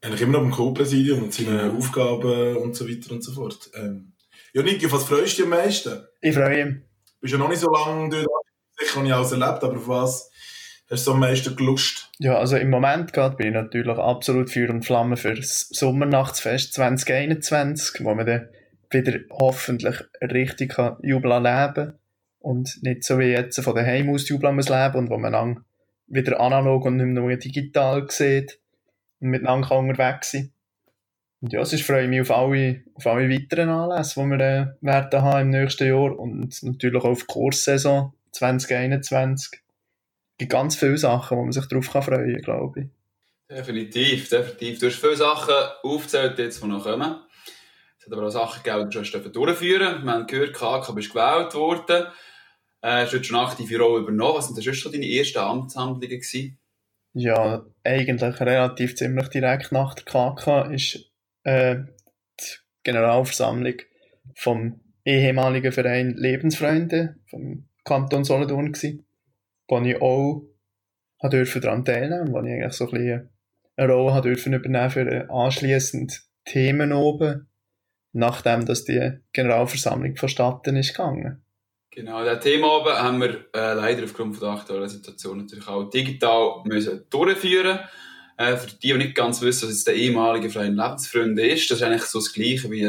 Eigentlich 0.00 0.22
immer 0.22 0.38
noch 0.38 0.44
im 0.44 0.50
Co-Präsidium 0.52 1.24
und 1.24 1.34
seine 1.34 1.72
Aufgaben 1.72 2.56
und 2.58 2.76
so 2.76 2.88
weiter 2.88 3.12
und 3.12 3.24
so 3.24 3.32
fort. 3.32 3.70
Ähm, 3.74 4.12
ja, 4.52 4.62
Niki, 4.62 4.86
auf 4.86 4.92
was 4.92 5.04
freust 5.04 5.38
du 5.38 5.42
dich 5.42 5.52
am 5.52 5.58
meisten? 5.58 6.06
Ich 6.20 6.34
freue 6.34 6.66
mich. 6.66 6.74
Du 6.74 7.20
bist 7.22 7.32
ja 7.32 7.38
noch 7.38 7.48
nicht 7.48 7.60
so 7.60 7.70
lange 7.70 8.08
dort. 8.10 8.26
Sicher 8.78 8.96
habe 8.96 9.06
ich 9.06 9.12
alles 9.12 9.32
erlebt, 9.32 9.64
aber 9.64 9.76
auf 9.76 9.88
was 9.88 10.30
hast 10.88 11.06
du 11.06 11.12
am 11.12 11.20
meisten 11.20 11.56
gelust? 11.56 12.10
Ja, 12.18 12.38
also 12.38 12.56
im 12.56 12.70
Moment 12.70 13.12
gerade 13.12 13.36
bin 13.36 13.48
ich 13.48 13.54
natürlich 13.54 13.98
absolut 13.98 14.50
Feuer 14.50 14.70
und 14.70 14.84
Flamme 14.84 15.16
für 15.16 15.34
das 15.34 15.68
Sommernachtsfest 15.70 16.74
2021, 16.74 18.04
wo 18.04 18.14
man 18.14 18.26
dann 18.26 18.48
wieder 18.90 19.18
hoffentlich 19.30 19.96
richtig 20.22 20.74
kann 20.74 20.96
jubeln 21.02 21.42
leben 21.42 21.97
und 22.48 22.78
nicht 22.82 23.04
so 23.04 23.18
wie 23.18 23.26
jetzt 23.26 23.60
von 23.60 23.74
daheim 23.74 24.08
aus 24.08 24.26
jubeln 24.26 24.56
muss 24.56 24.70
leben 24.70 24.94
und 24.94 25.10
wo 25.10 25.18
man 25.18 25.34
dann 25.34 25.64
wieder 26.06 26.40
analog 26.40 26.86
und 26.86 26.96
nicht 26.96 27.08
nur 27.08 27.36
digital 27.36 28.06
sieht 28.10 28.58
und 29.20 29.28
miteinander 29.28 29.68
kann 29.68 29.90
unterwegs 29.90 30.30
sein. 30.30 30.50
Und 31.42 31.52
ja, 31.52 31.62
sonst 31.62 31.84
freue 31.84 32.04
ich 32.04 32.08
mich 32.08 32.22
auf 32.22 32.30
alle, 32.30 32.84
auf 32.94 33.06
alle 33.06 33.28
weiteren 33.28 33.68
Anlässe, 33.68 34.18
die 34.18 34.26
wir 34.30 34.40
äh, 34.40 34.66
werden 34.80 35.22
haben 35.22 35.40
im 35.42 35.60
nächsten 35.60 35.88
Jahr 35.88 36.18
und 36.18 36.62
natürlich 36.62 37.04
auch 37.04 37.10
auf 37.10 37.20
die 37.20 37.26
Kurssaison 37.26 38.14
2021 38.32 39.60
gibt 40.38 40.52
ganz 40.52 40.76
viele 40.76 40.96
Sachen, 40.96 41.36
wo 41.36 41.42
man 41.42 41.52
sich 41.52 41.66
darauf 41.66 41.84
freuen 41.84 42.32
kann, 42.32 42.42
glaube 42.42 42.80
ich. 42.80 42.86
Definitiv, 43.54 44.30
definitiv. 44.30 44.78
Du 44.78 44.86
hast 44.86 45.00
viele 45.00 45.16
Sachen 45.16 45.54
aufgezählt, 45.82 46.38
jetzt, 46.38 46.62
die 46.62 46.66
noch 46.66 46.82
kommen. 46.82 47.16
Es 47.98 48.06
hat 48.06 48.12
aber 48.14 48.26
auch 48.26 48.30
Sachen 48.30 48.62
gegeben, 48.62 48.88
die 48.88 48.98
du 48.98 49.04
schon 49.04 49.32
durchführen 49.32 50.02
Wir 50.02 50.12
haben 50.12 50.26
gehört, 50.26 50.54
KK 50.54 50.92
bist 50.92 51.10
gewählt 51.10 51.54
worden. 51.54 52.06
Äh, 52.80 53.02
hast 53.02 53.12
du 53.12 53.22
schon 53.22 53.36
aktive 53.36 53.78
Rolle 53.78 54.02
übernommen. 54.02 54.38
Was 54.38 54.48
sonst 54.48 54.76
schon 54.76 54.92
deine 54.92 55.10
ersten 55.10 55.38
Amtshandlungen 55.38 56.08
gewesen? 56.08 56.58
Ja, 57.14 57.66
eigentlich 57.84 58.40
relativ 58.40 58.94
ziemlich 58.94 59.28
direkt 59.28 59.72
nach 59.72 59.94
der 59.94 60.04
KK 60.04 60.72
ist 60.72 61.10
äh, 61.42 61.76
die 62.38 62.44
Generalversammlung 62.84 63.74
vom 64.34 64.80
ehemaligen 65.04 65.72
Verein 65.72 66.14
Lebensfreunde 66.14 67.16
vom 67.28 67.68
Kanton 67.84 68.24
Solothurn 68.24 68.72
gsi, 68.72 69.04
wo 69.66 69.80
ich 69.80 70.00
auch 70.00 70.42
dürfen 71.30 71.62
daran 71.62 71.84
teilnehmen, 71.84 72.32
wo 72.32 72.40
ich 72.40 72.52
eigentlich 72.52 72.72
so 72.74 72.84
ein 72.84 72.90
bisschen 72.90 73.30
eine 73.76 73.92
Rolle 73.92 74.20
dürfen 74.20 74.52
übernehmen 74.52 74.90
für 74.90 75.30
anschliessend 75.30 76.22
Themen 76.44 76.92
oben, 76.92 77.48
nachdem 78.12 78.66
dass 78.66 78.84
die 78.84 79.18
Generalversammlung 79.32 80.16
vonstatten 80.16 80.76
ist 80.76 80.94
gegangen. 80.94 81.42
Genau, 81.98 82.24
das 82.24 82.44
Thema 82.44 82.84
haben 82.84 83.20
wir 83.20 83.46
äh, 83.52 83.74
leider 83.74 84.04
aufgrund 84.04 84.36
von 84.36 84.46
der 84.46 84.56
aktuellen 84.56 84.88
Situation 84.88 85.38
natürlich 85.38 85.66
auch 85.66 85.90
digital 85.90 86.62
müssen 86.62 87.04
durchführen 87.10 87.80
äh, 88.36 88.56
Für 88.56 88.68
die, 88.68 88.92
die 88.92 88.94
nicht 88.94 89.16
ganz 89.16 89.42
wissen, 89.42 89.64
was 89.64 89.74
jetzt 89.74 89.88
der 89.88 89.96
ehemalige 89.96 90.48
Verein 90.48 90.76
Lebensfreunde 90.76 91.44
ist, 91.44 91.68
das 91.68 91.78
ist 91.78 91.82
eigentlich 91.82 92.04
so 92.04 92.20
das 92.20 92.32
Gleiche, 92.32 92.70
wie 92.70 92.82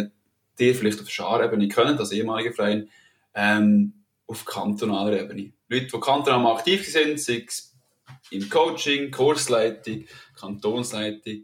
ihr 0.59 0.75
vielleicht 0.75 1.01
auf 1.01 1.09
Scharebene 1.09 1.67
kennt, 1.69 1.99
als 1.99 2.11
ehemalige 2.11 2.53
Verein, 2.53 2.87
ähm, 3.33 3.93
auf 4.27 4.45
kantonaler 4.45 5.19
Ebene. 5.19 5.53
Leute, 5.69 5.87
die 5.87 5.99
kantonal 5.99 6.39
mal 6.39 6.53
aktiv 6.53 6.87
sind, 6.87 7.19
sei 7.19 7.45
es 7.47 7.75
im 8.29 8.47
Coaching, 8.47 9.09
Kursleitung, 9.09 10.05
Kantonsleitung, 10.39 11.41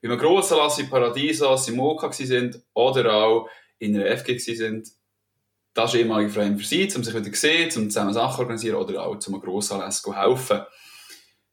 bei 0.00 0.08
einem 0.08 0.18
grossen 0.18 0.56
Lass 0.56 0.78
in 0.78 0.88
Paradisos, 0.88 1.66
im 1.66 1.80
OK 1.80 2.14
sind 2.14 2.62
oder 2.74 3.12
auch 3.12 3.48
in 3.80 3.96
einer 3.96 4.16
FG 4.16 4.38
sind, 4.38 4.86
das 5.78 5.94
ist 5.94 6.00
ehemalige 6.00 6.30
Verein 6.30 6.58
für 6.58 6.64
sie, 6.64 6.90
um 6.94 7.04
sich 7.04 7.14
wieder 7.14 7.32
zu 7.32 7.40
sehen, 7.40 7.70
um 7.76 7.90
zusammen 7.90 8.12
Sachen 8.12 8.40
organisieren 8.40 8.76
oder 8.76 9.02
auch 9.02 9.18
zum 9.18 9.40
Grossanlass 9.40 10.02
helfen. 10.04 10.60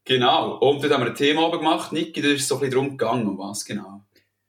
Genau. 0.03 0.57
Und 0.57 0.83
dort 0.83 0.93
haben 0.93 1.03
wir 1.03 1.09
ein 1.09 1.15
Thema 1.15 1.47
oben 1.47 1.59
gemacht. 1.59 1.91
Niki, 1.91 2.21
da 2.21 2.29
ist 2.29 2.41
es 2.41 2.47
so 2.47 2.55
ein 2.55 2.61
bisschen 2.61 2.73
darum 2.73 2.89
gegangen, 2.97 3.27
um 3.27 3.37
was 3.37 3.65
genau? 3.65 4.01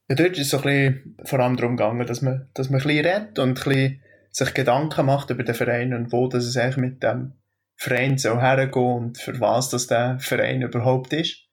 Ja, 0.09 0.17
dort 0.17 0.33
ist 0.33 0.41
es 0.41 0.51
so 0.51 0.59
ein 0.59 0.63
bisschen 0.63 1.17
vor 1.25 1.41
allem 1.41 1.57
darum 1.57 1.77
gegangen, 1.77 2.07
dass 2.07 2.23
man, 2.23 2.49
dass 2.55 2.71
man 2.71 2.81
ein 2.81 2.87
bisschen 2.87 3.07
redet 3.07 3.39
und 3.39 3.49
ein 3.49 3.55
bisschen 3.55 4.03
sich 4.31 4.55
Gedanken 4.55 5.07
macht 5.07 5.31
über 5.31 5.43
den 5.43 5.55
Verein 5.55 5.95
und 5.95 6.13
wo 6.13 6.29
das 6.29 6.45
es 6.45 6.57
eigentlich 6.57 6.77
mit 6.77 7.03
dem 7.03 7.33
Verein 7.75 8.17
soll 8.17 8.41
hergehen 8.41 8.97
und 8.97 9.19
für 9.19 9.39
was 9.41 9.71
das 9.71 9.87
der 9.87 10.19
Verein 10.21 10.63
überhaupt 10.63 11.13
ist. 11.13 11.47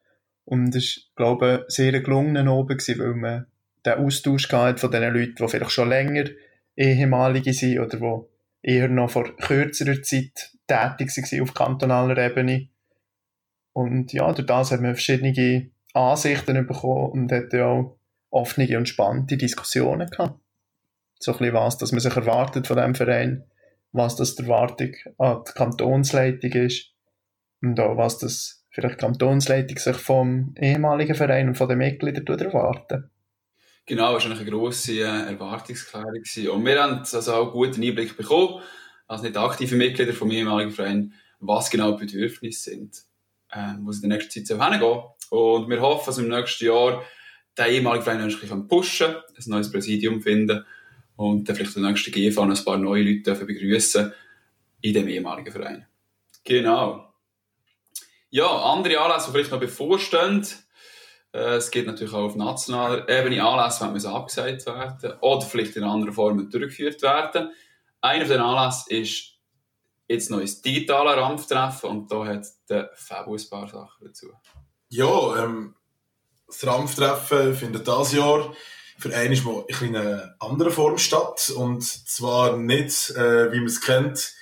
Und 0.46 0.76
es 0.76 0.84
ist, 0.84 1.16
glaube 1.16 1.66
ich, 1.68 1.76
sehr 1.76 2.00
gelungen 2.02 2.48
oben 2.48 2.78
weil 2.78 3.16
man 3.16 3.46
den 3.86 3.94
Austausch 3.94 4.48
gehabt 4.48 4.80
von 4.80 4.92
den 4.92 5.14
Leuten, 5.14 5.36
die 5.36 5.48
vielleicht 5.48 5.72
schon 5.72 5.90
länger 5.90 6.26
ehemalige 6.76 7.54
sind 7.54 7.80
oder 7.80 7.98
die 7.98 8.72
eher 8.72 8.88
noch 8.88 9.12
vor 9.12 9.36
kürzerer 9.36 10.02
Zeit 10.02 10.52
tätig 10.68 11.16
waren 11.16 11.42
auf 11.42 11.54
kantonaler 11.54 12.18
Ebene. 12.18 12.70
Und 13.74 14.14
ja, 14.14 14.32
durch 14.32 14.48
das 14.48 14.72
hat 14.72 14.82
man 14.82 14.96
verschiedene 14.96 15.72
Ansichten 15.94 16.66
bekommen 16.66 17.12
und 17.12 17.32
hat 17.32 17.54
ja 17.54 17.66
auch 17.66 17.98
offene 18.30 18.78
und 18.78 18.90
spannende 18.90 19.38
Diskussionen 19.38 20.10
gehabt. 20.10 20.40
So 21.20 21.32
ein 21.34 21.38
bisschen 21.38 21.54
was, 21.54 21.78
dass 21.78 21.92
man 21.92 22.02
sich 22.02 22.16
erwartet 22.16 22.68
von 22.68 22.78
diesem 22.78 22.96
Verein, 22.96 23.44
was 23.92 24.16
das 24.16 24.36
die 24.36 24.44
Erwartung 24.44 24.94
an 25.18 25.44
die 25.48 25.52
Kantonsleitung 25.54 26.52
ist 26.52 26.92
und 27.62 27.80
auch 27.80 27.98
was 27.98 28.18
das 28.18 28.66
vielleicht 28.70 28.96
die 28.96 29.06
Kantonsleitung 29.06 29.78
sich 29.78 29.98
vom 29.98 30.56
ehemaligen 30.60 31.16
Verein 31.16 31.50
und 31.50 31.56
von 31.56 31.70
den 31.70 31.78
Mitgliedern 31.78 32.26
erwarten. 32.40 33.10
Genau, 33.86 34.14
das 34.14 34.30
war 34.30 34.32
eine 34.32 34.50
grosse 34.50 34.94
äh, 34.94 35.04
Erwartungsklärung. 35.04 36.24
Und 36.54 36.66
wir 36.66 36.82
haben 36.82 37.00
also 37.00 37.34
auch 37.34 37.52
guten 37.52 37.84
Einblick 37.84 38.16
bekommen, 38.16 38.62
als 39.08 39.22
nicht 39.22 39.36
aktive 39.36 39.76
Mitglieder 39.76 40.14
vom 40.14 40.32
ehemaligen 40.32 40.72
Verein, 40.72 41.14
was 41.40 41.70
genau 41.70 41.92
die 41.92 42.06
Bedürfnisse 42.06 42.72
sind, 42.72 43.04
äh, 43.52 43.74
wo 43.82 43.90
es 43.90 44.02
in 44.02 44.10
der 44.10 44.18
nächsten 44.18 44.46
Zeit 44.46 44.58
hingehen 44.58 44.80
soll. 44.80 45.04
Und 45.30 45.70
wir 45.70 45.82
hoffen, 45.82 46.06
dass 46.06 46.18
wir 46.18 46.24
im 46.24 46.30
nächsten 46.30 46.66
Jahr 46.66 47.04
den 47.58 47.66
ehemaligen 47.68 48.04
Verein 48.04 48.22
ein 48.22 48.28
bisschen 48.28 48.68
pushen 48.68 49.16
ein 49.16 49.44
neues 49.48 49.72
Präsidium 49.72 50.22
finden 50.22 50.66
und 51.16 51.48
dann 51.48 51.56
vielleicht 51.56 51.76
den 51.76 51.84
nächsten 51.84 52.12
GV 52.12 52.42
ein 52.42 52.64
paar 52.64 52.78
neue 52.78 53.04
Leute 53.04 53.46
begrüßen 53.46 54.14
in 54.82 54.94
dem 54.94 55.08
ehemaligen 55.08 55.52
Verein. 55.52 55.86
Genau. 56.44 57.14
Ja, 58.30 58.48
andere 58.48 59.00
Anlässe, 59.00 59.28
die 59.28 59.32
vielleicht 59.34 59.52
noch 59.52 59.60
bevorstehen. 59.60 60.46
Äh, 61.34 61.56
es 61.56 61.72
geht 61.72 61.88
natürlich 61.88 62.14
auch 62.14 62.26
auf 62.26 62.36
nationaler 62.36 63.10
Ebene 63.10 63.44
Anlässe, 63.44 63.92
die 63.94 64.08
abgesagt 64.08 64.66
werden 64.66 65.14
oder 65.20 65.46
vielleicht 65.46 65.76
in 65.76 65.84
anderen 65.84 66.14
Formen 66.14 66.50
durchgeführt 66.50 67.02
werden. 67.02 67.52
Einer 68.02 68.26
von 68.26 68.34
den 68.34 68.42
Anlässen 68.42 68.92
ist 68.92 69.34
jetzt 70.08 70.30
noch 70.30 70.40
ein 70.40 70.52
digitaler 70.64 71.18
Rampftreffen 71.18 71.90
und 71.90 72.12
da 72.12 72.26
hat 72.26 72.46
der 72.70 72.92
Fabu 72.94 73.36
ein 73.36 73.50
paar 73.50 73.68
Sachen 73.68 74.06
dazu. 74.06 74.28
Ja, 74.90 75.44
ähm, 75.44 75.76
das 76.48 76.68
Rampftreffen 76.68 77.56
findet 77.56 77.88
dieses 77.88 78.14
Jahr 78.14 78.54
für 79.00 79.16
einmal 79.16 79.42
mal 79.42 79.66
in 79.82 79.96
einer 79.96 80.36
anderen 80.40 80.72
Form 80.72 80.98
statt. 80.98 81.52
Und 81.56 81.84
zwar 81.84 82.58
nicht, 82.58 83.10
äh, 83.12 83.52
wie 83.52 83.58
man 83.58 83.66
es 83.66 83.82
kennt, 83.82 84.34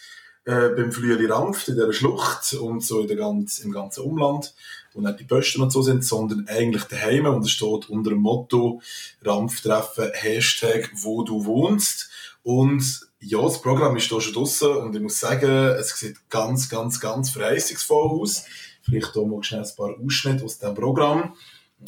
äh, 0.45 0.69
beim 0.69 0.91
Flüeli 0.91 1.25
Rampft 1.27 1.67
in 1.67 1.75
dieser 1.75 1.93
Schlucht 1.93 2.53
und 2.53 2.83
so 2.83 3.01
in 3.01 3.07
der 3.07 3.17
ganz, 3.17 3.60
im 3.60 3.71
ganzen 3.71 4.03
Umland, 4.03 4.53
wo 4.93 5.01
nicht 5.01 5.19
die 5.19 5.25
Posten 5.25 5.62
und 5.62 5.71
so 5.71 5.81
sind, 5.81 6.03
sondern 6.03 6.48
eigentlich 6.48 6.83
daheim 6.86 7.25
und 7.25 7.45
es 7.45 7.51
steht 7.51 7.89
unter 7.89 8.10
dem 8.10 8.19
Motto 8.19 8.81
Rampftreffen 9.24 10.12
Hashtag 10.13 10.91
wo 10.95 11.24
du 11.24 11.45
wohnst 11.45 12.10
und 12.43 12.83
ja, 13.19 13.39
das 13.41 13.62
Programm 13.62 13.95
ist 13.98 14.10
hier 14.10 14.19
schon 14.19 14.33
draussen 14.33 14.75
und 14.77 14.95
ich 14.95 15.01
muss 15.01 15.19
sagen, 15.19 15.75
es 15.79 15.89
sieht 15.91 16.17
ganz, 16.29 16.69
ganz, 16.69 17.00
ganz 17.00 17.29
verheißungsvoll 17.29 18.19
aus. 18.19 18.45
Vielleicht 18.81 19.13
hier 19.13 19.25
mal 19.25 19.43
schnell 19.43 19.62
ein 19.62 19.75
paar 19.77 19.95
Ausschnitte 20.03 20.43
aus 20.43 20.57
dem 20.57 20.74
Programm. 20.74 21.36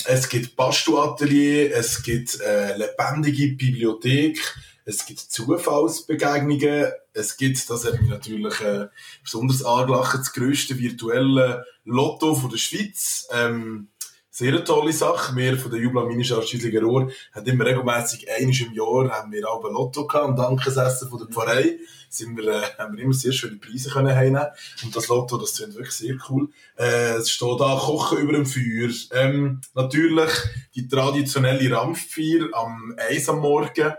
Es 0.05 0.29
gibt 0.29 0.55
Bastuatelier, 0.55 1.75
es 1.75 2.03
gibt 2.03 2.39
äh, 2.39 2.77
lebendige 2.77 3.55
Bibliothek, 3.55 4.39
es 4.85 5.05
gibt 5.05 5.19
Zufallsbegegnungen, 5.19 6.91
es 7.13 7.37
gibt, 7.37 7.69
das 7.69 7.85
hat 7.85 8.01
mich 8.01 8.09
natürlich 8.09 8.59
äh, 8.61 8.87
besonders 9.23 9.63
angelacht, 9.63 10.19
das 10.19 10.33
grösste 10.33 10.77
virtuelle 10.77 11.65
Lotto 11.85 12.35
von 12.35 12.49
der 12.49 12.57
Schweiz. 12.57 13.27
Ähm, 13.31 13.89
sehr 14.35 14.65
tolle 14.65 14.91
Sache. 14.91 15.35
Wir 15.35 15.59
von 15.59 15.69
der 15.69 15.79
Jubla 15.79 16.05
Minischar 16.05 16.41
Schüssliger 16.41 16.81
Rohr 16.81 17.11
haben 17.33 17.45
immer 17.45 17.65
regelmässig 17.67 18.27
einmal 18.31 18.55
im 18.55 18.73
Jahr 18.73 19.09
haben 19.11 19.31
wir 19.31 19.47
auch 19.47 19.63
ein 19.63 19.73
Lotto 19.73 20.07
gehabt 20.07 20.27
und 20.27 20.37
Dankesessen 20.37 21.07
von 21.07 21.19
der 21.19 21.27
Pfarrei 21.27 21.77
sind 22.09 22.35
wir, 22.37 22.47
äh, 22.47 22.63
haben 22.79 22.97
wir 22.97 23.03
immer 23.03 23.13
sehr 23.13 23.31
schöne 23.31 23.57
Preise 23.57 23.91
können 23.91 24.15
heimnehmen. 24.15 24.47
Und 24.83 24.95
das 24.95 25.07
Lotto, 25.07 25.37
das 25.37 25.55
klingt 25.55 25.75
wirklich 25.75 25.93
sehr 25.93 26.15
cool. 26.29 26.49
Äh, 26.77 27.17
es 27.17 27.29
steht 27.29 27.59
da 27.59 27.77
Kochen 27.79 28.19
über 28.19 28.33
dem 28.33 28.47
Feuer. 28.47 28.89
Ähm, 29.11 29.61
natürlich 29.75 30.31
die 30.73 30.87
traditionelle 30.87 31.71
Rampffeier 31.71 32.49
am 32.53 32.95
Eis 32.97 33.29
am 33.29 33.39
Morgen. 33.39 33.93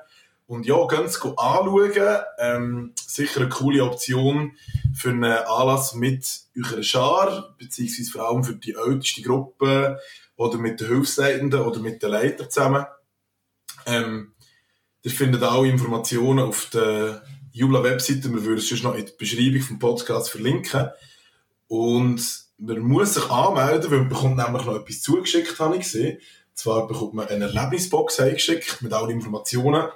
Und 0.47 0.67
ja, 0.67 0.87
ganz 0.87 1.21
gut 1.21 1.39
anschauen. 1.39 2.23
Ähm, 2.39 2.93
sicher 3.07 3.41
eine 3.41 3.49
coole 3.49 3.83
Option 3.83 4.57
für 4.95 5.11
einen 5.11 5.25
Anlass 5.25 5.95
mit 5.95 6.27
eurer 6.57 6.83
Schar, 6.83 7.55
beziehungsweise 7.59 8.11
vor 8.11 8.29
allem 8.29 8.45
für 8.45 8.55
die 8.55 8.75
älteste 8.75 9.23
Gruppe 9.23 9.99
oder 10.37 10.59
mit 10.59 10.81
den 10.81 10.89
Hilfsleitenden 10.89 11.63
oder 11.63 11.81
mit 11.81 12.03
den 12.03 12.11
Leitern 12.11 12.51
zusammen. 12.51 12.85
Ähm, 13.87 14.35
ihr 15.03 15.11
findet 15.11 15.43
auch 15.43 15.65
Informationen 15.65 16.41
auf 16.41 16.69
der 16.71 17.23
Jubla-Webseite. 17.53 18.33
Wir 18.33 18.45
würden 18.45 18.59
es 18.59 18.69
sonst 18.69 18.83
noch 18.83 18.95
in 18.95 19.07
der 19.07 19.13
Beschreibung 19.13 19.63
vom 19.63 19.79
Podcast 19.79 20.31
verlinken. 20.31 20.91
Und 21.69 22.45
man 22.59 22.81
muss 22.81 23.15
sich 23.15 23.31
anmelden, 23.31 23.91
weil 23.91 23.99
man 24.01 24.09
bekommt 24.11 24.37
nämlich 24.37 24.65
noch 24.65 24.77
etwas 24.77 25.01
zugeschickt, 25.01 25.59
habe 25.59 25.77
ich 25.77 25.83
gesehen. 25.83 26.19
Zwar 26.53 26.87
bekommt 26.87 27.15
man 27.15 27.29
eine 27.29 27.47
Erlebnisbox 27.47 28.21
eingeschickt 28.21 28.83
mit 28.83 28.93
allen 28.93 29.11
Informationen 29.11 29.89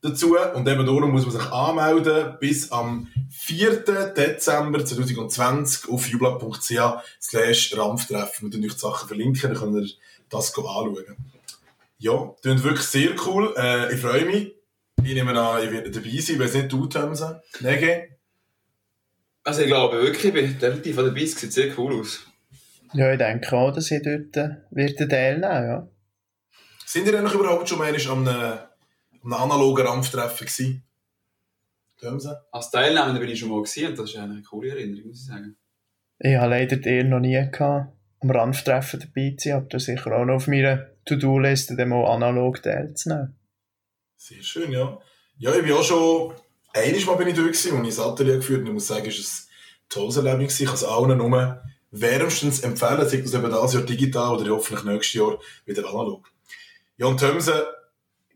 dazu. 0.00 0.36
Und 0.54 0.68
eben 0.68 0.86
darum 0.86 1.10
muss 1.10 1.26
man 1.26 1.32
sich 1.32 1.50
anmelden 1.50 2.36
bis 2.40 2.70
am 2.70 3.08
4. 3.30 3.84
Dezember 4.16 4.84
2020 4.84 5.90
auf 5.90 6.06
jubla.ch 6.08 7.02
slash 7.20 7.76
rampftreffen. 7.76 8.52
Wir 8.52 8.64
euch 8.64 8.74
die 8.74 8.78
Sachen 8.78 9.08
verlinken, 9.08 9.52
dann 9.52 9.60
könnt 9.60 9.76
ihr 9.76 9.94
das 10.28 10.56
anschauen. 10.56 11.16
Ja, 11.98 12.34
das 12.42 12.54
ist 12.56 12.64
wirklich 12.64 12.86
sehr 12.86 13.10
cool. 13.26 13.54
Äh, 13.56 13.94
ich 13.94 14.00
freue 14.00 14.24
mich. 14.24 14.54
Ich 15.02 15.14
nehme 15.14 15.38
an, 15.38 15.62
ich 15.64 15.70
werde 15.70 15.90
dabei 15.90 16.10
sein. 16.10 16.36
Ich 16.36 16.38
weiß 16.38 16.54
nicht, 16.54 16.72
du, 16.72 16.86
Thomsen? 16.86 17.40
Nege? 17.60 18.08
Also 19.44 19.62
ich 19.62 19.66
glaube 19.66 20.02
wirklich, 20.02 20.26
ich 20.26 20.32
bin 20.32 20.58
definitiv 20.58 20.96
dabei. 20.96 21.22
Es 21.22 21.40
sieht 21.40 21.52
sehr 21.52 21.76
cool 21.78 22.00
aus. 22.00 22.26
Ja, 22.92 23.12
ich 23.12 23.18
denke 23.18 23.56
auch, 23.56 23.72
dass 23.72 23.90
ich 23.90 24.02
dort 24.02 24.36
äh, 24.36 24.56
werde 24.70 25.08
teilnehmen 25.08 25.42
ja. 25.42 25.88
Sind 26.86 27.06
ihr 27.06 27.18
eigentlich 27.18 27.34
überhaupt 27.34 27.68
schon 27.68 27.78
mal 27.78 27.94
an 27.94 28.28
einem, 28.28 28.58
einem 29.22 29.32
analogen 29.32 29.86
Rampftreffen 29.86 30.46
gewesen? 30.46 30.84
Thomsen? 32.00 32.36
Als 32.52 32.70
Teilnehmender 32.70 33.20
bin 33.20 33.30
ich 33.30 33.40
schon 33.40 33.50
mal 33.50 33.62
gesehen 33.62 33.90
und 33.90 33.98
das 33.98 34.10
ist 34.10 34.16
eine 34.16 34.42
coole 34.42 34.70
Erinnerung, 34.70 35.08
muss 35.08 35.20
ich 35.20 35.26
sagen. 35.26 35.56
Ich 36.20 36.36
habe 36.36 36.50
leider 36.50 36.76
die 36.76 36.88
Ehre 36.88 37.08
noch 37.08 37.20
nie 37.20 37.34
gehabt, 37.50 37.92
am 38.20 38.30
Rampftreffen 38.30 39.00
dabei 39.00 39.34
zu 39.36 39.48
sein, 39.48 39.56
aber 39.58 39.66
das 39.66 39.84
sicher 39.84 40.12
auch 40.12 40.24
noch 40.24 40.34
auf 40.34 40.48
meiner 40.48 40.86
To-Do-Liste, 41.04 41.76
dann 41.76 41.88
mal 41.88 42.04
analog 42.06 42.62
teilzunehmen. 42.62 43.36
Sehr 44.16 44.42
schön, 44.42 44.72
ja. 44.72 44.98
Ja, 45.38 45.54
ich 45.54 45.62
bin 45.62 45.72
auch 45.72 45.84
schon, 45.84 46.34
einiges 46.72 47.06
Mal 47.06 47.16
bin 47.16 47.28
ich 47.28 47.34
durch 47.34 47.52
gewesen, 47.52 47.78
und 47.78 47.84
ich 47.84 47.94
das 47.94 48.04
Atelier 48.04 48.36
geführt 48.36 48.60
und 48.60 48.66
ich 48.66 48.72
muss 48.72 48.88
sagen, 48.88 49.06
es 49.06 49.16
war 49.16 49.24
ein 49.24 49.88
tolles 49.88 50.16
Erlebnis 50.16 50.58
gewesen. 50.58 50.62
Ich 50.62 50.68
kann 50.68 50.74
es 50.74 50.84
allen 50.84 51.18
nur 51.18 51.62
wärmstens 51.90 52.60
empfehlen, 52.60 52.96
sei 52.96 53.04
das 53.04 53.12
eben 53.14 53.22
dieses 53.24 53.74
Jahr 53.74 53.82
digital 53.82 54.36
oder 54.36 54.50
hoffentlich 54.50 54.84
nächstes 54.84 55.14
Jahr 55.14 55.38
wieder 55.64 55.88
analog. 55.88 56.30
Ja, 56.96 57.06
und 57.06 57.20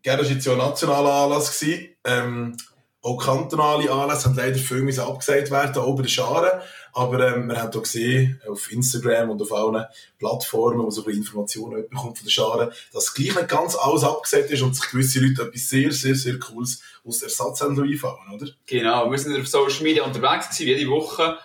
Gerne 0.02 0.23
war 0.23 0.28
jetzt 0.28 0.44
ja 0.44 0.52
ein 0.52 0.59
nationaler 0.59 1.12
Anlass. 1.12 1.64
Ähm, 2.04 2.56
auch 3.04 3.18
kantonale 3.18 3.90
Anlässe 3.90 4.26
haben 4.26 4.37
leider 4.37 4.59
viel 4.59 4.82
müssen 4.82 5.00
abgesagt 5.00 5.50
werden, 5.50 5.82
auch 5.82 5.97
bei 5.97 6.02
den 6.02 6.09
Scharen. 6.09 6.61
Aber 6.92 7.35
ähm, 7.35 7.49
wir 7.49 7.61
haben 7.61 7.73
hier 7.73 7.80
gesehen, 7.80 8.40
auf 8.49 8.71
Instagram 8.71 9.30
und 9.30 9.42
auf 9.42 9.52
allen 9.52 9.85
Plattformen, 10.18 10.85
wo 10.85 10.90
so 10.90 11.00
ein 11.00 11.06
bisschen 11.06 11.23
Informationen 11.23 11.88
bekommt 11.88 12.18
von 12.18 12.26
den 12.26 12.30
Scharen, 12.30 12.71
dass 12.92 13.12
gleich 13.12 13.35
nicht 13.35 13.49
ganz 13.49 13.75
alles 13.75 14.04
abgesagt 14.04 14.50
ist 14.50 14.62
und 14.62 14.76
sich 14.76 14.88
gewisse 14.90 15.18
Leute 15.18 15.42
etwas 15.42 15.68
sehr, 15.68 15.90
sehr, 15.90 16.14
sehr 16.14 16.38
Cooles 16.38 16.80
aus 17.04 17.18
der 17.18 17.28
Ersatzhändler 17.28 17.85
einfallen, 17.85 18.35
oder? 18.35 18.47
Genau, 18.66 19.11
wir 19.11 19.18
sind 19.18 19.40
auf 19.40 19.49
Social 19.49 19.82
Media 19.82 20.04
unterwegs 20.04 20.50
gewesen, 20.50 20.78
jede 20.78 20.90
Woche 20.90 21.38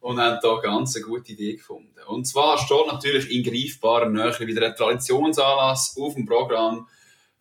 und 0.00 0.18
haben 0.18 0.38
da 0.42 0.60
ganz 0.60 0.96
eine 0.96 1.04
gute 1.04 1.32
Idee 1.32 1.54
gefunden. 1.54 1.92
Und 2.08 2.26
zwar 2.26 2.58
steht 2.58 2.86
natürlich 2.88 3.30
in 3.30 3.44
greifbarer 3.44 4.08
Nähe 4.08 4.38
wieder 4.40 4.66
ein 4.66 4.74
Traditionsanlass 4.74 5.96
auf 6.00 6.14
dem 6.14 6.26
Programm, 6.26 6.88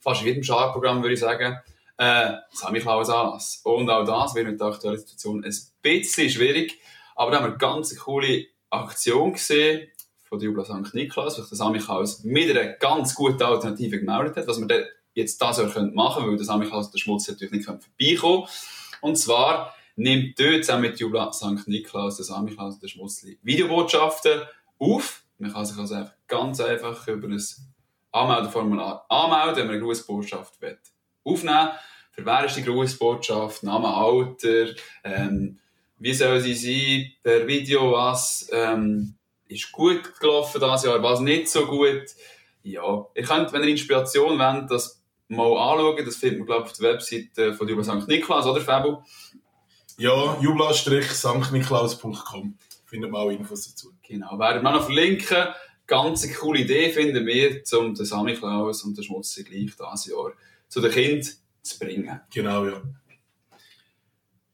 fast 0.05 0.21
jedem 0.21 0.43
Scharprogramm 0.43 1.01
würde 1.01 1.15
ich 1.15 1.19
sagen, 1.19 1.57
äh, 1.97 2.33
Samichlaus 2.51 3.09
Anlass. 3.09 3.62
Und 3.63 3.89
auch 3.89 4.05
das 4.05 4.35
wird 4.35 4.47
mit 4.47 4.59
der 4.59 4.67
aktuellen 4.67 5.00
Situation 5.00 5.43
ein 5.43 5.53
bisschen 5.81 6.29
schwierig, 6.29 6.79
aber 7.15 7.31
da 7.31 7.38
haben 7.38 7.45
wir 7.45 7.50
eine 7.50 7.57
ganz 7.57 7.95
coole 7.97 8.45
Aktion 8.69 9.33
gesehen 9.33 9.88
von 10.24 10.38
der 10.39 10.47
Jubla 10.47 10.63
St. 10.63 10.93
Niklas, 10.93 11.38
sich 11.38 11.47
der 11.47 11.57
Samichlaus 11.57 12.24
mit 12.24 12.50
einer 12.51 12.74
ganz 12.74 13.15
guten 13.15 13.41
Alternative 13.41 14.00
gemeldet 14.00 14.38
hat, 14.38 14.47
was 14.47 14.59
wir 14.59 14.88
jetzt 15.15 15.41
das 15.41 15.59
auch 15.59 15.75
machen 15.93 16.21
können, 16.21 16.29
weil 16.29 16.38
der 16.38 16.45
Samichlaus 16.45 16.91
der 16.91 17.00
Schmutz 17.00 17.27
natürlich 17.27 17.53
nicht 17.53 17.65
vorbeikommen 17.65 18.43
kann. 18.43 18.50
Und 19.01 19.15
zwar 19.15 19.74
nimmt 19.95 20.39
dort 20.39 20.65
zusammen 20.65 20.83
mit 20.83 21.00
Jubla 21.00 21.33
St. 21.33 21.67
Niklas, 21.67 22.17
der 22.17 22.25
Samichlaus 22.25 22.75
und 22.75 22.83
der 22.83 22.89
Schmutzli 22.89 23.39
Videobotschaften 23.41 24.41
auf. 24.77 25.24
Man 25.39 25.51
kann 25.51 25.65
sich 25.65 25.77
also 25.77 25.95
einfach 25.95 26.13
ganz 26.27 26.59
einfach 26.59 27.07
über 27.07 27.27
ein 27.27 27.41
Anmeldeformular 28.15 29.05
anmelden, 29.10 29.57
wenn 29.57 29.67
man 29.67 29.75
eine 29.75 29.84
Grußbotschaft 29.84 30.60
will. 30.62 30.79
aufnehmen 31.24 31.69
Für 32.12 32.25
wer 32.25 32.45
ist 32.45 32.55
die 32.55 32.63
Grußbotschaft? 32.63 33.63
Name, 33.63 33.88
Alter, 33.88 34.67
ähm, 35.03 35.60
wie 36.00 36.13
soll 36.13 36.39
sie 36.39 36.55
sein, 36.55 37.12
per 37.24 37.48
Video, 37.48 37.91
was 37.91 38.48
ähm, 38.51 39.15
ist 39.48 39.72
gut 39.72 40.19
gelaufen 40.19 40.60
dieses 40.62 40.84
Jahr, 40.86 41.01
was 41.03 41.19
nicht 41.19 41.50
so 41.50 41.65
gut. 41.65 42.03
Ja, 42.63 43.05
ihr 43.13 43.24
könnt, 43.24 43.53
wenn 43.53 43.63
ihr 43.63 43.69
Inspiration 43.69 44.39
wollt, 44.39 44.72
das 44.72 45.03
mal 45.27 45.45
anschauen. 45.45 46.03
Das 46.05 46.15
findet 46.15 46.39
man, 46.39 46.48
glaube 46.48 46.65
ich, 46.65 46.72
auf 46.72 46.77
der 46.77 46.93
Webseite 46.93 47.53
von 47.53 47.67
Jubla 47.67 47.84
St. 47.84 48.07
Niklas, 48.07 48.48
oder 48.48 48.62
Fabo? 48.62 49.03
Ja, 49.98 50.38
jubla-sanktniklaus.com 50.41 52.57
findet 52.86 53.12
man 53.12 53.22
auch 53.22 53.29
Infos 53.29 53.69
dazu. 53.69 53.93
Genau, 54.07 54.39
werden 54.39 54.63
wir 54.63 54.72
noch 54.72 54.86
verlinken. 54.86 55.50
Ganz 55.87 56.23
eine 56.23 56.33
coole 56.33 56.61
Idee 56.61 56.91
finden 56.91 57.25
wir, 57.25 57.61
um 57.79 57.93
den 57.93 58.05
Sammy 58.05 58.33
Klaus 58.33 58.83
und 58.83 58.97
den 58.97 59.03
Schmutz 59.03 59.35
gleich 59.35 59.47
dieses 59.49 60.05
Jahr 60.07 60.31
zu 60.67 60.81
den 60.81 60.91
Kindern 60.91 61.29
zu 61.61 61.79
bringen. 61.79 62.21
Genau, 62.33 62.65
ja. 62.65 62.81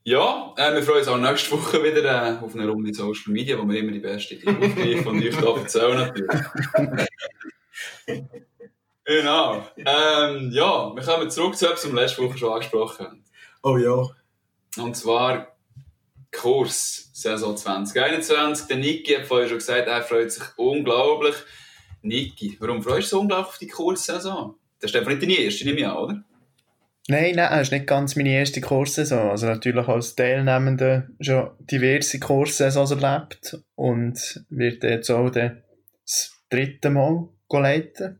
Ja, 0.03 0.53
äh, 0.57 0.73
wir 0.73 0.81
freuen 0.81 0.99
uns 0.99 1.07
auch 1.07 1.17
nächste 1.17 1.51
Woche 1.51 1.83
wieder 1.83 2.03
äh, 2.03 2.37
auf 2.43 2.55
eine 2.55 2.67
Runde 2.67 2.91
Social 2.91 3.31
Media, 3.31 3.55
wo 3.57 3.69
wir 3.69 3.79
immer 3.79 3.91
die 3.91 3.99
beste 3.99 4.33
Idee 4.33 4.49
aufgreifen 4.49 5.07
und 5.07 5.23
euch 5.23 5.37
da 5.37 5.55
erzählen 5.55 5.97
natürlich. 5.97 6.41
Genau. 9.03 9.67
Ähm, 9.75 10.51
ja, 10.51 10.95
wir 10.95 11.03
kommen 11.03 11.29
zurück 11.29 11.57
zu 11.57 11.65
etwas, 11.65 11.83
was 11.83 11.91
wir 11.91 12.01
letzte 12.01 12.21
Woche 12.23 12.37
schon 12.37 12.53
angesprochen 12.53 13.05
haben. 13.05 13.23
Oh 13.63 13.77
ja. 13.77 14.07
Und 14.81 14.95
zwar 14.95 15.57
Kurs 16.31 17.10
Saison 17.21 17.55
2021. 17.55 18.67
Der 18.67 18.77
Niki 18.77 19.13
hat 19.13 19.25
vorhin 19.25 19.49
schon 19.49 19.59
gesagt, 19.59 19.87
er 19.87 20.01
freut 20.01 20.31
sich 20.31 20.43
unglaublich. 20.57 21.35
Niki, 22.01 22.57
warum 22.59 22.81
freust 22.81 22.93
du 22.93 22.99
dich 22.99 23.07
so 23.07 23.19
unglaublich 23.21 23.47
auf 23.47 23.57
die 23.57 23.67
Kurssaison? 23.67 24.55
Das 24.79 24.91
ist 24.91 24.97
einfach 24.97 25.11
nicht 25.11 25.21
deine 25.21 25.35
erste, 25.35 25.65
nehme 25.65 25.79
ich 25.79 25.85
an, 25.85 25.97
oder? 25.97 26.23
Nein, 27.07 27.35
nein, 27.35 27.49
das 27.51 27.61
ist 27.63 27.71
nicht 27.71 27.87
ganz 27.87 28.15
meine 28.15 28.29
erste 28.29 28.61
Kurssaison. 28.61 29.31
Also 29.31 29.47
natürlich 29.47 29.87
als 29.87 30.15
Teilnehmender 30.15 31.07
schon 31.19 31.51
diverse 31.59 32.19
Kurssaisons 32.19 32.91
erlebt 32.91 33.57
und 33.75 34.43
wird 34.49 34.83
jetzt 34.83 35.09
auch 35.09 35.29
das 35.29 36.33
dritte 36.49 36.89
Mal 36.89 37.29
leiten. 37.49 38.19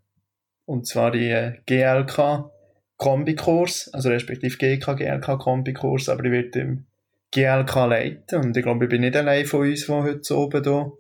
Und 0.66 0.88
zwar 0.88 1.12
die 1.12 1.30
äh, 1.30 1.58
GLK 1.66 2.52
Kombikurs, 2.98 3.90
also 3.94 4.10
respektive 4.10 4.58
GK 4.58 4.96
GLK 4.96 5.40
Kombikurs, 5.40 6.08
aber 6.08 6.26
ich 6.26 6.32
werde 6.32 6.60
im 6.60 6.86
GLK 7.32 7.76
leiten 7.88 8.40
und 8.40 8.58
ich 8.58 8.64
glaube, 8.64 8.86
ich 8.86 8.90
bin 8.90 9.02
nicht 9.02 9.16
allein 9.16 9.46
von 9.46 9.62
uns, 9.62 9.86
die 9.86 9.92
heute 9.92 10.38
oben 10.38 10.64
hier 10.64 10.92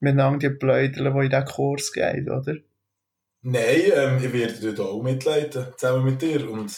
miteinander 0.00 0.48
die 0.48 0.54
Pläudern, 0.54 1.14
die 1.14 1.24
in 1.24 1.30
diesen 1.30 1.44
Kurs 1.44 1.92
gehen, 1.92 2.30
oder? 2.30 2.56
Nein, 3.42 3.92
ähm, 3.94 4.18
ich 4.22 4.32
werde 4.32 4.72
dort 4.72 4.88
auch 4.88 5.02
mitleiten, 5.02 5.66
zusammen 5.76 6.04
mit 6.04 6.20
dir. 6.20 6.50
Und 6.50 6.72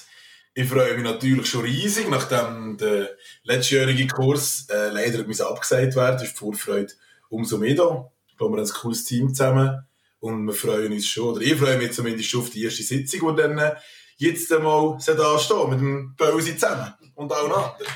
ich 0.55 0.69
freue 0.69 0.95
mich 0.95 1.05
natürlich 1.05 1.47
schon 1.47 1.63
riesig, 1.63 2.11
nachdem 2.11 2.77
der 2.77 3.09
letztjährige 3.45 4.07
Kurs 4.07 4.67
äh, 4.71 4.91
leider 4.91 5.27
muss 5.27 5.41
abgesagt 5.41 5.97
wird, 5.97 6.23
ist 6.23 6.33
die 6.33 6.37
Vorfreude 6.37 6.93
umso 7.31 7.59
mehr 7.59 7.75
da. 7.75 8.11
Ich 8.29 8.37
glaube, 8.37 8.57
wir 8.57 8.63
haben 8.63 8.69
ein 8.69 8.75
cooles 8.75 9.05
Team 9.05 9.33
zusammen 9.35 9.87
und 10.21 10.47
wir 10.47 10.53
freuen 10.53 10.93
uns 10.93 11.07
schon, 11.07 11.37
oder 11.37 11.41
ich 11.41 11.55
freue 11.55 11.79
mich 11.79 11.93
zumindest 11.93 12.29
schon 12.29 12.41
auf 12.41 12.51
die 12.51 12.65
erste 12.65 12.83
Sitzung, 12.83 13.35
die 13.35 13.43
dann 13.43 13.73
jetzt 14.17 14.53
einmal 14.53 14.95
anstehen 14.95 15.71
mit 15.71 15.81
dem 15.81 16.15
Böse 16.17 16.57
zusammen 16.57 16.93
und 17.15 17.33
auch 17.33 17.49
noch 17.49 17.73
anderen. 17.73 17.93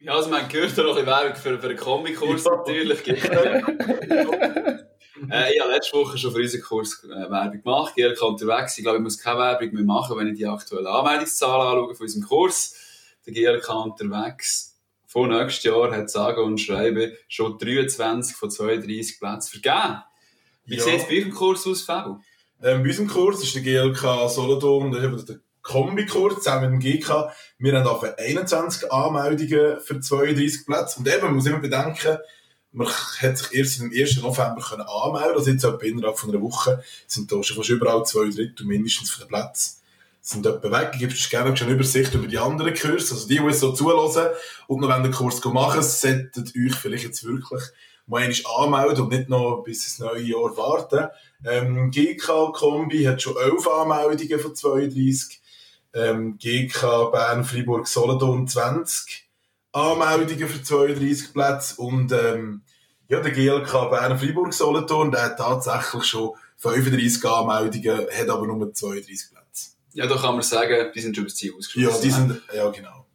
Ja, 0.00 0.14
also 0.14 0.30
man 0.30 0.48
gehört 0.48 0.78
da 0.78 0.82
noch 0.84 0.96
ein 0.96 1.06
Werbung 1.06 1.34
für, 1.36 1.58
für 1.58 1.68
einen 1.68 1.76
Kombikurs 1.76 2.44
Ja. 2.44 2.56
natürlich. 2.56 3.00
Äh, 5.32 5.52
ich 5.52 5.60
habe 5.60 5.72
letzte 5.72 5.96
Woche 5.98 6.16
schon 6.16 6.30
für 6.30 6.38
unseren 6.38 6.62
Kurs 6.62 7.02
äh, 7.02 7.08
Werbung 7.08 7.60
gemacht. 7.60 7.94
GLK 7.96 8.22
unterwegs. 8.22 8.78
Ich 8.78 8.84
glaube, 8.84 8.98
ich 8.98 9.02
muss 9.02 9.18
keine 9.18 9.40
Werbung 9.40 9.72
mehr 9.74 9.82
machen, 9.82 10.16
wenn 10.16 10.28
ich 10.28 10.38
die 10.38 10.46
aktuellen 10.46 10.86
Anmeldungszahlen 10.86 11.66
anschaue 11.76 11.94
von 11.96 12.04
unserem 12.04 12.22
Kurs. 12.28 12.76
Der 13.26 13.32
GLK 13.34 13.68
unterwegs 13.84 14.76
von 15.08 15.28
nächstes 15.30 15.64
Jahr 15.64 15.90
hat 15.90 16.08
sage 16.08 16.40
und 16.40 16.58
schreibe 16.58 17.16
schon 17.26 17.58
23 17.58 18.36
von 18.36 18.48
32 18.48 19.18
Plätzen 19.18 19.60
vergeben. 19.60 20.02
Wie 20.66 20.76
Ja. 20.76 20.84
sieht 20.84 21.00
es 21.00 21.08
bei 21.08 21.18
eurem 21.18 21.32
Kurs 21.34 21.66
aus, 21.66 21.82
Fabio? 21.82 22.20
Ähm, 22.62 22.82
bei 22.84 22.88
unserem 22.88 23.08
Kurs 23.08 23.42
ist 23.42 23.54
der 23.56 23.62
GLK 23.62 24.28
Solothurn, 24.30 24.92
das 24.92 25.02
ist 25.20 25.28
der 25.30 25.40
Kombikurs 25.62 26.36
zusammen 26.36 26.72
mit 26.72 26.82
dem 26.82 27.00
GK. 27.00 27.30
Wir 27.58 27.78
haben 27.78 27.86
auf 27.86 28.02
21 28.02 28.92
Anmeldungen 28.92 29.80
für 29.80 30.00
32 30.00 30.66
Plätze. 30.66 30.98
Und 30.98 31.08
eben, 31.08 31.24
man 31.24 31.34
muss 31.34 31.46
immer 31.46 31.58
bedenken, 31.58 32.18
man 32.72 32.86
hat 32.86 33.38
sich 33.38 33.54
erst 33.54 33.80
am 33.80 33.90
1. 33.90 34.22
November 34.22 34.60
können 34.60 34.82
anmelden 34.82 35.36
Also 35.36 35.50
jetzt 35.50 35.64
innerhalb 35.64 36.18
von 36.18 36.30
einer 36.30 36.42
Woche 36.42 36.82
sind 37.06 37.32
da 37.32 37.42
schon 37.42 37.56
fast 37.56 37.70
überall 37.70 38.04
zwei 38.04 38.28
Drittel 38.28 38.66
mindestens 38.66 39.10
von 39.10 39.24
den 39.24 39.28
Plätzen 39.28 39.78
sind 40.20 40.44
etwa 40.44 40.70
weg. 40.70 40.92
Gebe 40.98 41.14
dir 41.14 41.28
gerne 41.30 41.56
schon 41.56 41.70
Übersicht 41.70 42.14
über 42.14 42.26
die 42.26 42.38
anderen 42.38 42.74
Kurse. 42.74 43.14
Also 43.14 43.26
die, 43.26 43.38
die 43.38 43.46
es 43.46 43.60
so 43.60 43.72
zuhören 43.72 44.28
und 44.66 44.80
noch 44.80 44.88
wenn 44.88 45.02
den 45.02 45.12
Kurs 45.12 45.42
machen, 45.44 45.82
solltet 45.82 46.54
euch 46.54 46.74
vielleicht 46.74 47.04
jetzt 47.04 47.24
wirklich 47.24 47.62
mal 48.06 48.30
anmelden 48.58 49.04
und 49.04 49.12
nicht 49.12 49.28
noch 49.28 49.62
bis 49.64 49.84
ins 49.84 49.98
neue 49.98 50.22
Jahr 50.22 50.56
warten. 50.56 51.08
Ähm, 51.46 51.90
GK-Kombi 51.90 53.04
hat 53.04 53.22
schon 53.22 53.36
11 53.36 53.66
Anmeldungen 53.68 54.40
von 54.40 54.54
32. 54.54 55.40
Ähm, 55.94 56.38
GK 56.38 57.10
Bern, 57.10 57.44
Fribourg, 57.44 57.86
Solothurn 57.86 58.46
20 58.46 59.28
Anmeldungen 59.72 60.48
für 60.48 60.62
32 60.62 61.32
Plätze. 61.32 61.80
Und 61.80 62.12
ähm, 62.12 62.62
ja, 63.08 63.20
der 63.20 63.32
GLK 63.32 63.90
Bern, 63.90 64.18
Fribourg, 64.18 64.52
Solothurn, 64.52 65.10
der 65.10 65.22
hat 65.22 65.38
tatsächlich 65.38 66.04
schon 66.04 66.32
35 66.58 67.24
Anmeldungen, 67.24 68.06
hat 68.12 68.28
aber 68.28 68.46
nur 68.46 68.72
32 68.72 69.30
Plätze. 69.30 69.70
Ja, 69.94 70.06
da 70.06 70.16
kann 70.16 70.34
man 70.34 70.42
sagen, 70.42 70.92
die 70.94 71.00
sind 71.00 71.16
schon 71.16 71.22
über 71.22 71.30
das 71.30 71.36
Ziel 71.36 71.54
ausgeschlossen. 71.54 71.96
Ja, 71.96 72.00
die 72.00 72.10
sind, 72.10 72.42
ja, 72.54 72.70
genau. 72.70 73.06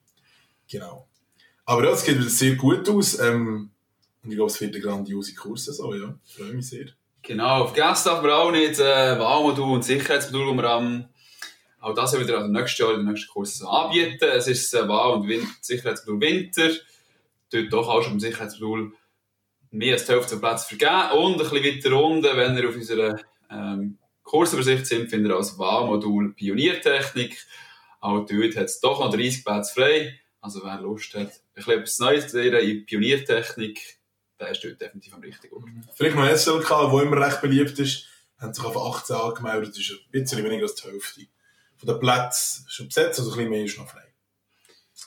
Genau. 0.69 1.07
Aber 1.65 1.83
ja, 1.85 1.91
es 1.91 2.03
geht 2.03 2.19
wieder 2.19 2.29
sehr 2.29 2.55
gut 2.55 2.89
aus. 2.89 3.19
Ähm, 3.19 3.69
und 4.23 4.29
ich 4.29 4.35
glaube, 4.35 4.51
es 4.51 4.59
wird 4.59 4.73
eine 4.73 4.83
grandiose 4.83 5.35
Kurssaison, 5.35 6.01
ja. 6.01 6.15
Ich 6.25 6.35
freue 6.35 6.53
mich 6.53 6.67
sehr. 6.67 6.87
Genau, 7.21 7.67
vergessen 7.67 8.09
darf 8.09 8.21
man 8.21 8.31
auch 8.31 8.51
nicht 8.51 8.79
äh, 8.79 9.17
Wahlmodul 9.17 9.75
und 9.75 9.85
Sicherheitsmodul, 9.85 10.51
die 10.51 10.57
wir 10.57 10.69
am, 10.69 11.05
auch 11.83 11.93
das 11.93 12.17
wieder 12.17 12.39
an 12.39 12.51
nächstes 12.51 12.77
Jahr 12.79 12.93
in 12.93 13.03
der 13.03 13.11
nächsten 13.11 13.31
Kurs 13.31 13.61
anbieten. 13.61 14.29
Es 14.33 14.47
ist 14.47 14.73
das 14.73 14.83
äh, 14.83 14.87
Wahl- 14.87 15.15
und 15.15 15.45
Sicherheitsmodul 15.61 16.21
Winter. 16.21 16.69
Dort 17.51 17.73
doch 17.73 17.89
auch 17.89 18.01
schon 18.01 18.13
im 18.13 18.19
Sicherheitsmodul 18.21 18.93
mehr 19.71 19.93
als 19.93 20.05
die 20.05 20.13
Hälfte 20.13 20.37
Plätze 20.37 20.67
vergeben. 20.67 21.19
Und 21.19 21.33
ein 21.33 21.49
bisschen 21.49 21.63
weiter 21.63 22.01
unten, 22.01 22.37
wenn 22.37 22.57
ihr 22.57 22.69
auf 22.69 22.75
unserer 22.75 23.19
ähm, 23.51 23.97
Kursübersicht 24.23 24.87
sind, 24.87 25.09
findet 25.09 25.31
ihr 25.31 25.35
als 25.35 25.59
Wahlmodul 25.59 26.33
Pioniertechnik. 26.33 27.37
Auch 27.99 28.25
dort 28.25 28.55
hat 28.55 28.65
es 28.65 28.79
doch 28.79 29.01
noch 29.01 29.13
30 29.13 29.43
Plätze 29.43 29.73
frei. 29.73 30.19
Also 30.39 30.61
wer 30.63 30.79
Lust 30.79 31.13
hat, 31.15 31.27
ein 31.27 31.31
bisschen 31.53 31.73
etwas 31.73 31.99
Neues 31.99 32.27
zu 32.29 32.41
lernen 32.41 32.65
in 32.65 32.85
Pioniertechnik, 32.85 33.97
der 34.39 34.51
ist 34.51 34.63
dort 34.63 34.79
definitiv 34.79 35.13
am 35.13 35.21
richtigen 35.21 35.55
Ort. 35.55 35.65
Vielleicht 35.95 36.15
noch 36.15 36.29
SLK, 36.29 36.69
wo 36.91 37.01
immer 37.01 37.25
recht 37.25 37.41
beliebt 37.41 37.77
ist, 37.77 38.07
haben 38.39 38.53
sich 38.53 38.63
auf 38.63 38.77
18 38.77 39.15
angemeldet. 39.17 39.71
Das 39.71 39.79
ist 39.79 39.91
ein 39.91 40.11
bisschen 40.11 40.43
weniger 40.45 40.63
als 40.63 40.75
die 40.75 40.89
Hälfte. 40.89 41.21
Von 41.83 41.95
den 41.95 41.99
Plätzen 41.99 42.65
schon 42.69 42.87
besetzt, 42.87 43.19
also 43.19 43.31
ein 43.31 43.37
bisschen 43.37 43.51
mehr 43.51 43.65
ist 43.65 43.77
noch 43.77 43.89
frei. 43.89 44.13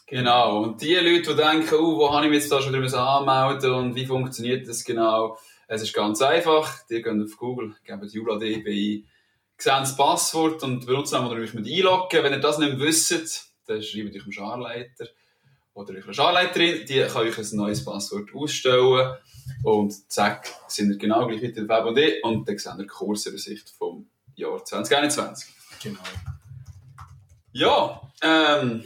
Genau. 0.06 0.62
Und 0.62 0.82
die 0.82 0.94
Leute, 0.94 1.34
die 1.34 1.36
denken, 1.36 1.74
oh, 1.76 1.96
wo 1.96 2.12
habe 2.12 2.26
ich 2.26 2.30
mich 2.30 2.40
jetzt 2.40 2.52
da 2.52 2.60
schon 2.60 2.74
wieder 2.74 2.98
anmelden 2.98 3.72
und 3.72 3.94
wie 3.94 4.04
funktioniert 4.04 4.68
das 4.68 4.84
genau? 4.84 5.38
Es 5.68 5.82
ist 5.82 5.94
ganz 5.94 6.20
einfach. 6.20 6.86
Die 6.88 7.00
gehen 7.00 7.24
auf 7.24 7.36
Google, 7.38 7.74
geben 7.82 8.06
jula.db 8.06 8.66
ein, 8.68 9.08
sehen 9.58 9.80
das 9.80 9.96
Passwort 9.96 10.62
und 10.62 10.80
den 10.80 10.86
Benutzernamen, 10.86 11.32
oder 11.32 11.40
euch 11.40 11.54
mit 11.54 11.66
einloggen. 11.66 12.22
Wenn 12.22 12.34
ihr 12.34 12.40
das 12.40 12.58
nicht 12.58 12.78
wisst, 12.78 13.52
dann 13.66 13.82
schreibt 13.82 14.14
euch 14.14 14.22
dem 14.22 14.32
Scharleiter 14.32 15.06
oder 15.72 15.94
eurer 15.94 16.12
Scharleiterin, 16.12 16.84
die 16.86 17.00
kann 17.00 17.26
euch 17.26 17.38
ein 17.38 17.56
neues 17.56 17.84
Passwort 17.84 18.34
ausstellen 18.34 19.16
und 19.64 20.12
zack, 20.12 20.52
sind 20.68 20.90
ihr 20.90 20.98
genau 20.98 21.26
gleich 21.26 21.40
wieder 21.40 21.62
auf 21.62 21.68
Web 21.68 21.84
und 21.86 21.98
ich 21.98 22.22
und 22.22 22.48
dann 22.48 22.58
seht 22.58 22.74
ihr 22.74 22.82
die 22.82 22.86
Kursübersicht 22.86 23.70
vom 23.70 24.08
Jahr 24.36 24.62
2021. 24.64 25.48
Genau. 25.82 26.00
Ja, 27.58 28.02
ähm, 28.20 28.84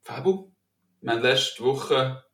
Fabu, 0.00 0.50
wir 1.02 1.12
haben 1.12 1.20
letzte 1.20 1.62
Woche 1.62 2.24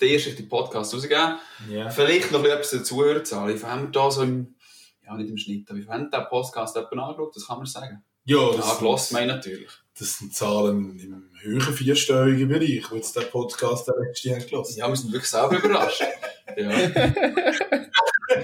den 0.00 0.08
ersten 0.08 0.48
Podcast 0.48 0.94
rausgegeben. 0.94 1.34
Ja. 1.68 1.90
Vielleicht 1.90 2.32
noch 2.32 2.42
etwas 2.42 2.70
der 2.70 2.84
Zuhörerzahl. 2.84 3.54
Wie 3.54 3.62
haben 3.62 3.82
wir 3.82 3.90
da 3.90 4.10
so 4.10 4.22
im, 4.22 4.56
ja 5.04 5.14
nicht 5.14 5.28
im 5.28 5.36
Schnitt, 5.36 5.68
aber 5.68 5.78
wie 5.80 5.86
haben 5.86 6.10
den 6.10 6.24
Podcast 6.30 6.74
jemanden 6.74 7.00
angeschaut? 7.00 7.36
Das 7.36 7.46
kann 7.46 7.58
man 7.58 7.66
sagen. 7.66 8.02
Ja, 8.24 8.50
das, 8.56 8.78
gehört 8.78 9.12
meine 9.12 9.34
natürlich. 9.34 9.70
das 9.98 10.16
sind 10.16 10.34
Zahlen 10.34 10.98
im 10.98 11.30
höheren 11.42 11.74
vierstelligen 11.74 12.48
Bereich, 12.48 12.90
wo 12.90 12.96
jetzt 12.96 13.14
der 13.14 13.22
Podcast 13.22 13.88
der 13.88 13.94
letzte 14.02 14.30
Jahr 14.30 14.40
gelassen 14.40 14.78
Ja, 14.78 14.88
wir 14.88 14.96
sind 14.96 15.12
wirklich 15.12 15.30
selber 15.30 15.58
überrascht. 15.58 16.00
ja. 16.56 16.70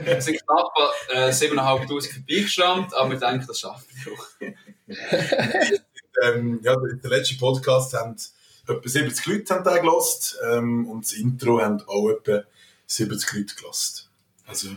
Wir 0.05 0.21
sind 0.21 0.43
knapp 0.45 0.73
äh, 1.09 1.31
7'500 1.31 2.13
vorbeigeschrammt, 2.13 2.93
aber 2.95 3.13
wir 3.13 3.19
denken, 3.19 3.47
das 3.47 3.61
schaffen 3.61 3.87
wir 3.95 4.13
doch. 4.13 4.29
ähm, 6.23 6.61
ja, 6.63 6.77
der, 6.77 7.11
letzte 7.11 7.37
Podcast 7.37 7.95
haben 7.95 8.17
etwa 8.67 8.89
70 8.89 9.27
Leute 9.27 9.55
haben 9.55 9.65
den 9.65 9.81
gelost, 9.83 10.39
ähm, 10.51 10.89
und 10.89 11.05
das 11.05 11.13
Intro 11.13 11.61
haben 11.61 11.83
auch 11.87 12.11
etwa 12.11 12.45
70 12.87 13.33
Leute 13.33 13.55
gelost. 13.55 14.11
Also, 14.47 14.69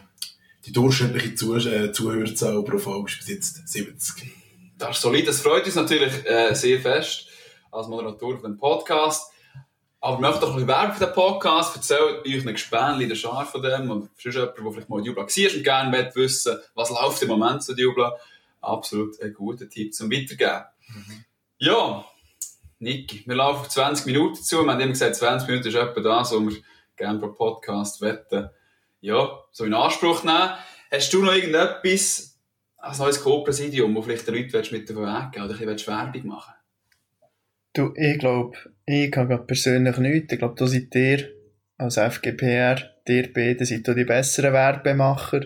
die 0.66 0.72
durchschnittliche 0.72 1.36
Zuh 1.36 1.56
äh, 1.56 1.92
Zuhörerzahl 1.92 2.64
pro 2.64 2.78
Folge 2.78 3.12
ist 3.12 3.20
bis 3.20 3.28
jetzt 3.30 3.68
70. 3.68 4.32
Das 4.78 4.98
ist 4.98 5.02
solid, 5.02 5.28
das 5.28 5.42
freut 5.42 5.66
uns 5.66 5.76
natürlich 5.76 6.26
äh, 6.26 6.54
sehr 6.54 6.80
fest 6.80 7.28
als 7.72 7.88
Moderator 7.88 8.40
von 8.40 8.52
dem 8.52 8.58
Podcast. 8.58 9.32
Aber 10.00 10.20
möchte 10.20 10.42
doch 10.42 10.50
ein 10.50 10.54
bisschen 10.54 10.68
Werbung 10.68 10.96
für 10.96 11.06
den 11.06 11.14
Podcast. 11.14 11.76
Erzählt 11.76 12.26
euch 12.26 12.46
ein 12.46 12.54
Gespänli, 12.54 13.08
der 13.08 13.16
Schar 13.16 13.46
von 13.46 13.62
dem. 13.62 13.90
Und 13.90 14.10
für 14.16 14.30
jemanden, 14.30 14.64
der 14.64 14.72
vielleicht 14.72 14.90
mal 14.90 15.04
Jubla 15.04 15.24
war 15.24 15.56
und 15.56 15.64
gerne 15.64 16.12
wissen, 16.14 16.58
was 16.76 16.90
läuft 16.92 17.22
im 17.24 17.30
Moment 17.30 17.64
zu 17.64 17.74
Jubla. 17.74 18.16
Absolut 18.62 19.22
ein 19.22 19.34
guter 19.34 19.70
Tipp 19.70 19.94
zum 19.94 20.12
Weitergeben. 20.12 20.66
Ja, 21.58 22.06
Niki, 22.80 23.24
wir 23.26 23.36
laufen 23.36 23.62
auf 23.62 23.70
20 23.70 24.06
Minuten 24.06 24.36
zu. 24.36 24.64
Wir 24.64 24.72
haben 24.72 24.80
immer 24.80 24.92
gesagt, 24.92 25.16
20 25.16 25.48
Minuten 25.48 25.68
ist 25.68 25.76
etwa 25.76 26.02
das, 26.02 26.32
was 26.32 26.40
wir 26.40 26.62
gerne 26.96 27.20
pro 27.20 27.30
Podcast 27.30 28.02
wetten. 28.02 28.50
Ja, 29.00 29.40
so 29.52 29.66
in 29.66 29.74
Anspruch 29.74 30.24
nehmen. 30.24 30.52
Hast 30.92 31.14
du 31.14 31.24
noch 31.24 31.34
irgendetwas 31.34 32.40
als 32.78 33.00
neues 33.00 33.22
Co-Präsidium, 33.22 33.96
wo 33.96 34.02
vielleicht 34.02 34.28
den 34.28 34.36
Leuten 34.36 34.56
mit 34.72 34.90
auf 34.90 34.96
den 34.96 35.06
Weg 35.06 35.32
gehen 35.32 35.44
oder 35.44 35.54
ein 35.54 35.66
bisschen 35.66 35.94
Werbung 35.94 36.28
machen 36.28 36.54
Du, 37.74 37.94
ich 37.96 38.18
glaube, 38.18 38.58
ich 38.86 39.16
habe 39.16 39.28
gerade 39.28 39.44
persönlich 39.46 39.98
nichts. 39.98 40.34
Ich 40.34 40.40
glaube, 40.40 40.56
da 40.58 40.66
seid 40.66 40.96
ihr 40.96 41.30
als 41.78 41.98
FGPR, 41.98 42.78
ihr 43.08 43.34
beide 43.34 43.66
seid 43.66 43.88
da 43.88 43.94
die 43.94 44.04
besseren 44.04 44.54
Werbemacher. 44.54 45.42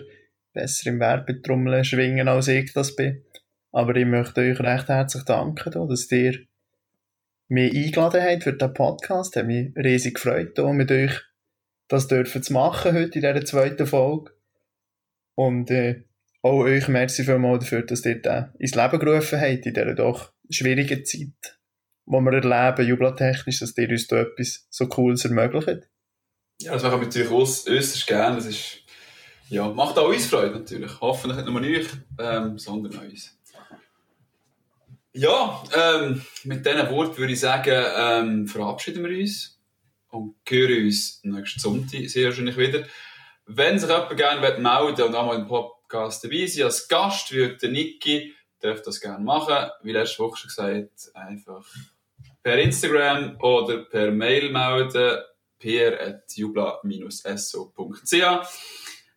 Besser 0.52 0.90
im 0.90 1.00
Werbetrommeln 1.00 1.84
schwingen, 1.84 2.28
als 2.28 2.48
ich 2.48 2.72
das 2.72 2.96
bin. 2.96 3.24
Aber 3.72 3.96
ich 3.96 4.06
möchte 4.06 4.42
euch 4.42 4.60
recht 4.60 4.88
herzlich 4.88 5.24
danken, 5.24 5.70
da, 5.70 5.86
dass 5.86 6.10
ihr 6.12 6.38
mich 7.48 7.74
eingeladen 7.74 8.22
habt 8.22 8.44
für 8.44 8.52
den 8.52 8.74
Podcast. 8.74 9.36
Hat 9.36 9.46
mich 9.46 9.74
riesig 9.76 10.14
gefreut, 10.14 10.58
mit 10.58 10.90
euch 10.90 11.20
das 11.92 12.08
dürfen 12.08 12.42
zu 12.42 12.54
machen 12.54 12.94
heute 12.94 13.18
in 13.18 13.20
dieser 13.20 13.44
zweiten 13.44 13.86
Folge. 13.86 14.32
Und 15.34 15.70
äh, 15.70 16.04
auch 16.40 16.60
euch 16.60 16.88
merci 16.88 17.22
vielmals 17.22 17.64
dafür, 17.64 17.82
dass 17.82 18.04
ihr 18.06 18.20
den 18.20 18.46
ins 18.58 18.74
Leben 18.74 18.98
gerufen 18.98 19.40
habt, 19.40 19.66
in 19.66 19.74
dieser 19.74 19.94
doch 19.94 20.32
schwierigen 20.48 21.04
Zeit, 21.04 21.58
wo 22.06 22.20
wir 22.20 22.32
erleben, 22.32 22.88
jubeltechnisch, 22.88 23.60
dass 23.60 23.76
ihr 23.76 23.90
uns 23.90 24.06
da 24.06 24.22
etwas 24.22 24.66
so 24.70 24.88
Cooles 24.88 25.24
ermöglicht. 25.26 25.88
Ja, 26.62 26.72
das 26.72 26.82
machen 26.82 27.00
wir 27.00 27.06
natürlich 27.06 27.30
äußerst 27.30 28.06
gerne. 28.06 28.36
Das 28.36 28.46
ist, 28.46 28.81
ja, 29.52 29.68
macht 29.68 29.98
auch 29.98 30.08
uns 30.08 30.26
Freude 30.26 30.58
natürlich. 30.58 31.00
Hoffentlich 31.00 31.44
nicht 31.44 31.50
nur 31.50 31.60
euch, 31.60 31.88
ähm, 32.18 32.58
sondern 32.58 33.04
uns. 33.04 33.38
Ja, 35.12 35.62
ähm, 35.76 36.22
mit 36.44 36.64
diesen 36.64 36.90
Worten 36.90 37.18
würde 37.18 37.34
ich 37.34 37.40
sagen, 37.40 37.84
ähm, 37.96 38.48
verabschieden 38.48 39.04
wir 39.04 39.18
uns 39.18 39.60
und 40.10 40.36
hören 40.48 40.86
uns 40.86 41.20
nächsten 41.22 41.60
Sonntag 41.60 42.08
sehr 42.08 42.28
wahrscheinlich 42.28 42.56
wieder. 42.56 42.84
Wenn 43.44 43.78
sich 43.78 43.90
jemand 43.90 44.16
gerne 44.16 44.40
melden 44.40 45.02
und 45.02 45.14
auch 45.14 45.26
mal 45.26 45.36
im 45.36 45.46
Podcast 45.46 46.24
dabei 46.24 46.46
sein 46.46 46.64
als 46.64 46.88
Gast, 46.88 47.30
wie 47.34 47.54
der 47.54 47.68
Niki, 47.68 48.34
darf 48.58 48.80
das 48.80 49.02
gerne 49.02 49.22
machen. 49.22 49.68
Wie 49.82 49.92
letzte 49.92 50.20
Woche 50.20 50.38
schon 50.38 50.48
gesagt, 50.48 51.10
einfach 51.12 51.66
per 52.42 52.58
Instagram 52.58 53.36
oder 53.38 53.84
per 53.84 54.10
Mail 54.12 54.50
melden 54.50 55.18
pr.jubla-so.ch. 55.58 58.48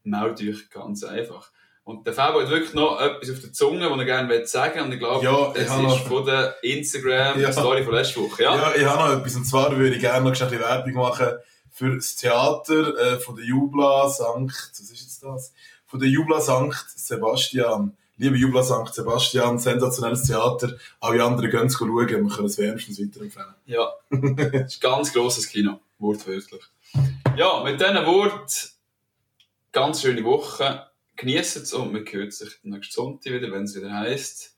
Meldet 0.05 0.47
euch 0.55 0.69
ganz 0.69 1.03
einfach. 1.03 1.51
Und 1.83 2.07
der 2.07 2.13
Fabio 2.13 2.41
hat 2.41 2.49
wirklich 2.49 2.73
noch 2.73 2.99
etwas 2.99 3.29
auf 3.29 3.41
der 3.41 3.53
Zunge, 3.53 3.89
was 3.91 3.97
er 3.99 4.05
gerne 4.05 4.45
sagen 4.47 4.75
will. 4.75 4.81
Und 4.85 4.91
ich 4.93 4.99
glaube, 4.99 5.23
Ja, 5.23 5.47
ich 5.49 5.53
das 5.67 5.75
ist 5.77 5.81
noch- 5.83 6.07
von 6.07 6.25
der 6.25 6.55
Instagram-Story 6.63 7.83
von 7.83 7.93
letzter 7.93 8.21
Woche. 8.21 8.41
Ja? 8.43 8.55
Ja, 8.55 8.75
ich 8.75 8.85
habe 8.85 9.03
noch 9.11 9.19
etwas. 9.19 9.35
Und 9.35 9.45
zwar 9.45 9.75
würde 9.77 9.95
ich 9.95 10.01
gerne 10.01 10.21
noch 10.29 10.35
ein 10.39 10.47
bisschen 10.47 10.59
Werbung 10.59 10.93
machen 10.93 11.27
für 11.71 11.95
das 11.95 12.15
Theater 12.15 12.97
äh, 12.97 13.19
von 13.19 13.35
der 13.35 13.45
Jubla 13.45 14.07
Sankt, 14.09 14.71
was 14.71 14.79
ist 14.79 15.01
jetzt 15.01 15.23
das? 15.23 15.53
Von 15.85 15.99
der 15.99 16.09
Jubla 16.09 16.39
Sankt 16.41 16.85
Sebastian. 16.95 17.95
Liebe 18.17 18.37
Jubla 18.37 18.63
Sankt 18.63 18.93
Sebastian, 18.95 19.59
sensationelles 19.59 20.23
Theater. 20.23 20.71
Alle 21.01 21.21
anderen 21.23 21.51
gehen 21.51 21.67
es 21.67 21.73
schauen, 21.77 21.95
wir 21.97 22.05
können 22.07 22.45
es 22.45 22.57
wärmstens 22.57 22.99
weiterempfehlen. 22.99 23.53
Ja, 23.65 23.89
das 24.09 24.19
ist 24.53 24.53
ein 24.53 24.67
ganz 24.79 25.11
grosses 25.13 25.47
Kino, 25.49 25.79
wortwörtlich. 25.99 26.63
Ja, 27.35 27.61
mit 27.63 27.79
diesen 27.79 28.05
Worten, 28.05 28.69
ganz 29.75 30.01
schöne 30.01 30.23
Woche. 30.23 30.87
Genießt 31.17 31.57
es 31.57 31.73
und 31.73 31.93
wir 31.93 32.05
hören 32.09 32.31
sich 32.31 32.59
nächsten 32.63 32.93
Sonntag 32.93 33.33
wieder, 33.33 33.51
wenn 33.51 33.63
es 33.63 33.75
wieder 33.75 33.93
heisst, 33.93 34.57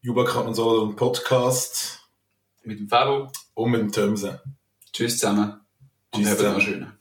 Jubla 0.00 0.22
kann 0.24 0.44
man 0.44 0.54
so 0.54 0.84
einen 0.84 0.94
Podcast 0.94 2.08
mit 2.62 2.78
dem 2.78 2.88
Fabo. 2.88 3.28
und 3.54 3.70
mit 3.72 3.80
dem 3.80 3.90
Tömsen. 3.90 4.38
Tschüss 4.92 5.18
zusammen 5.18 5.60
und 6.12 6.20
Tschüss 6.22 6.30
habt 6.30 6.42
noch 6.42 6.54
zusammen. 6.54 6.60
schönen. 6.60 6.98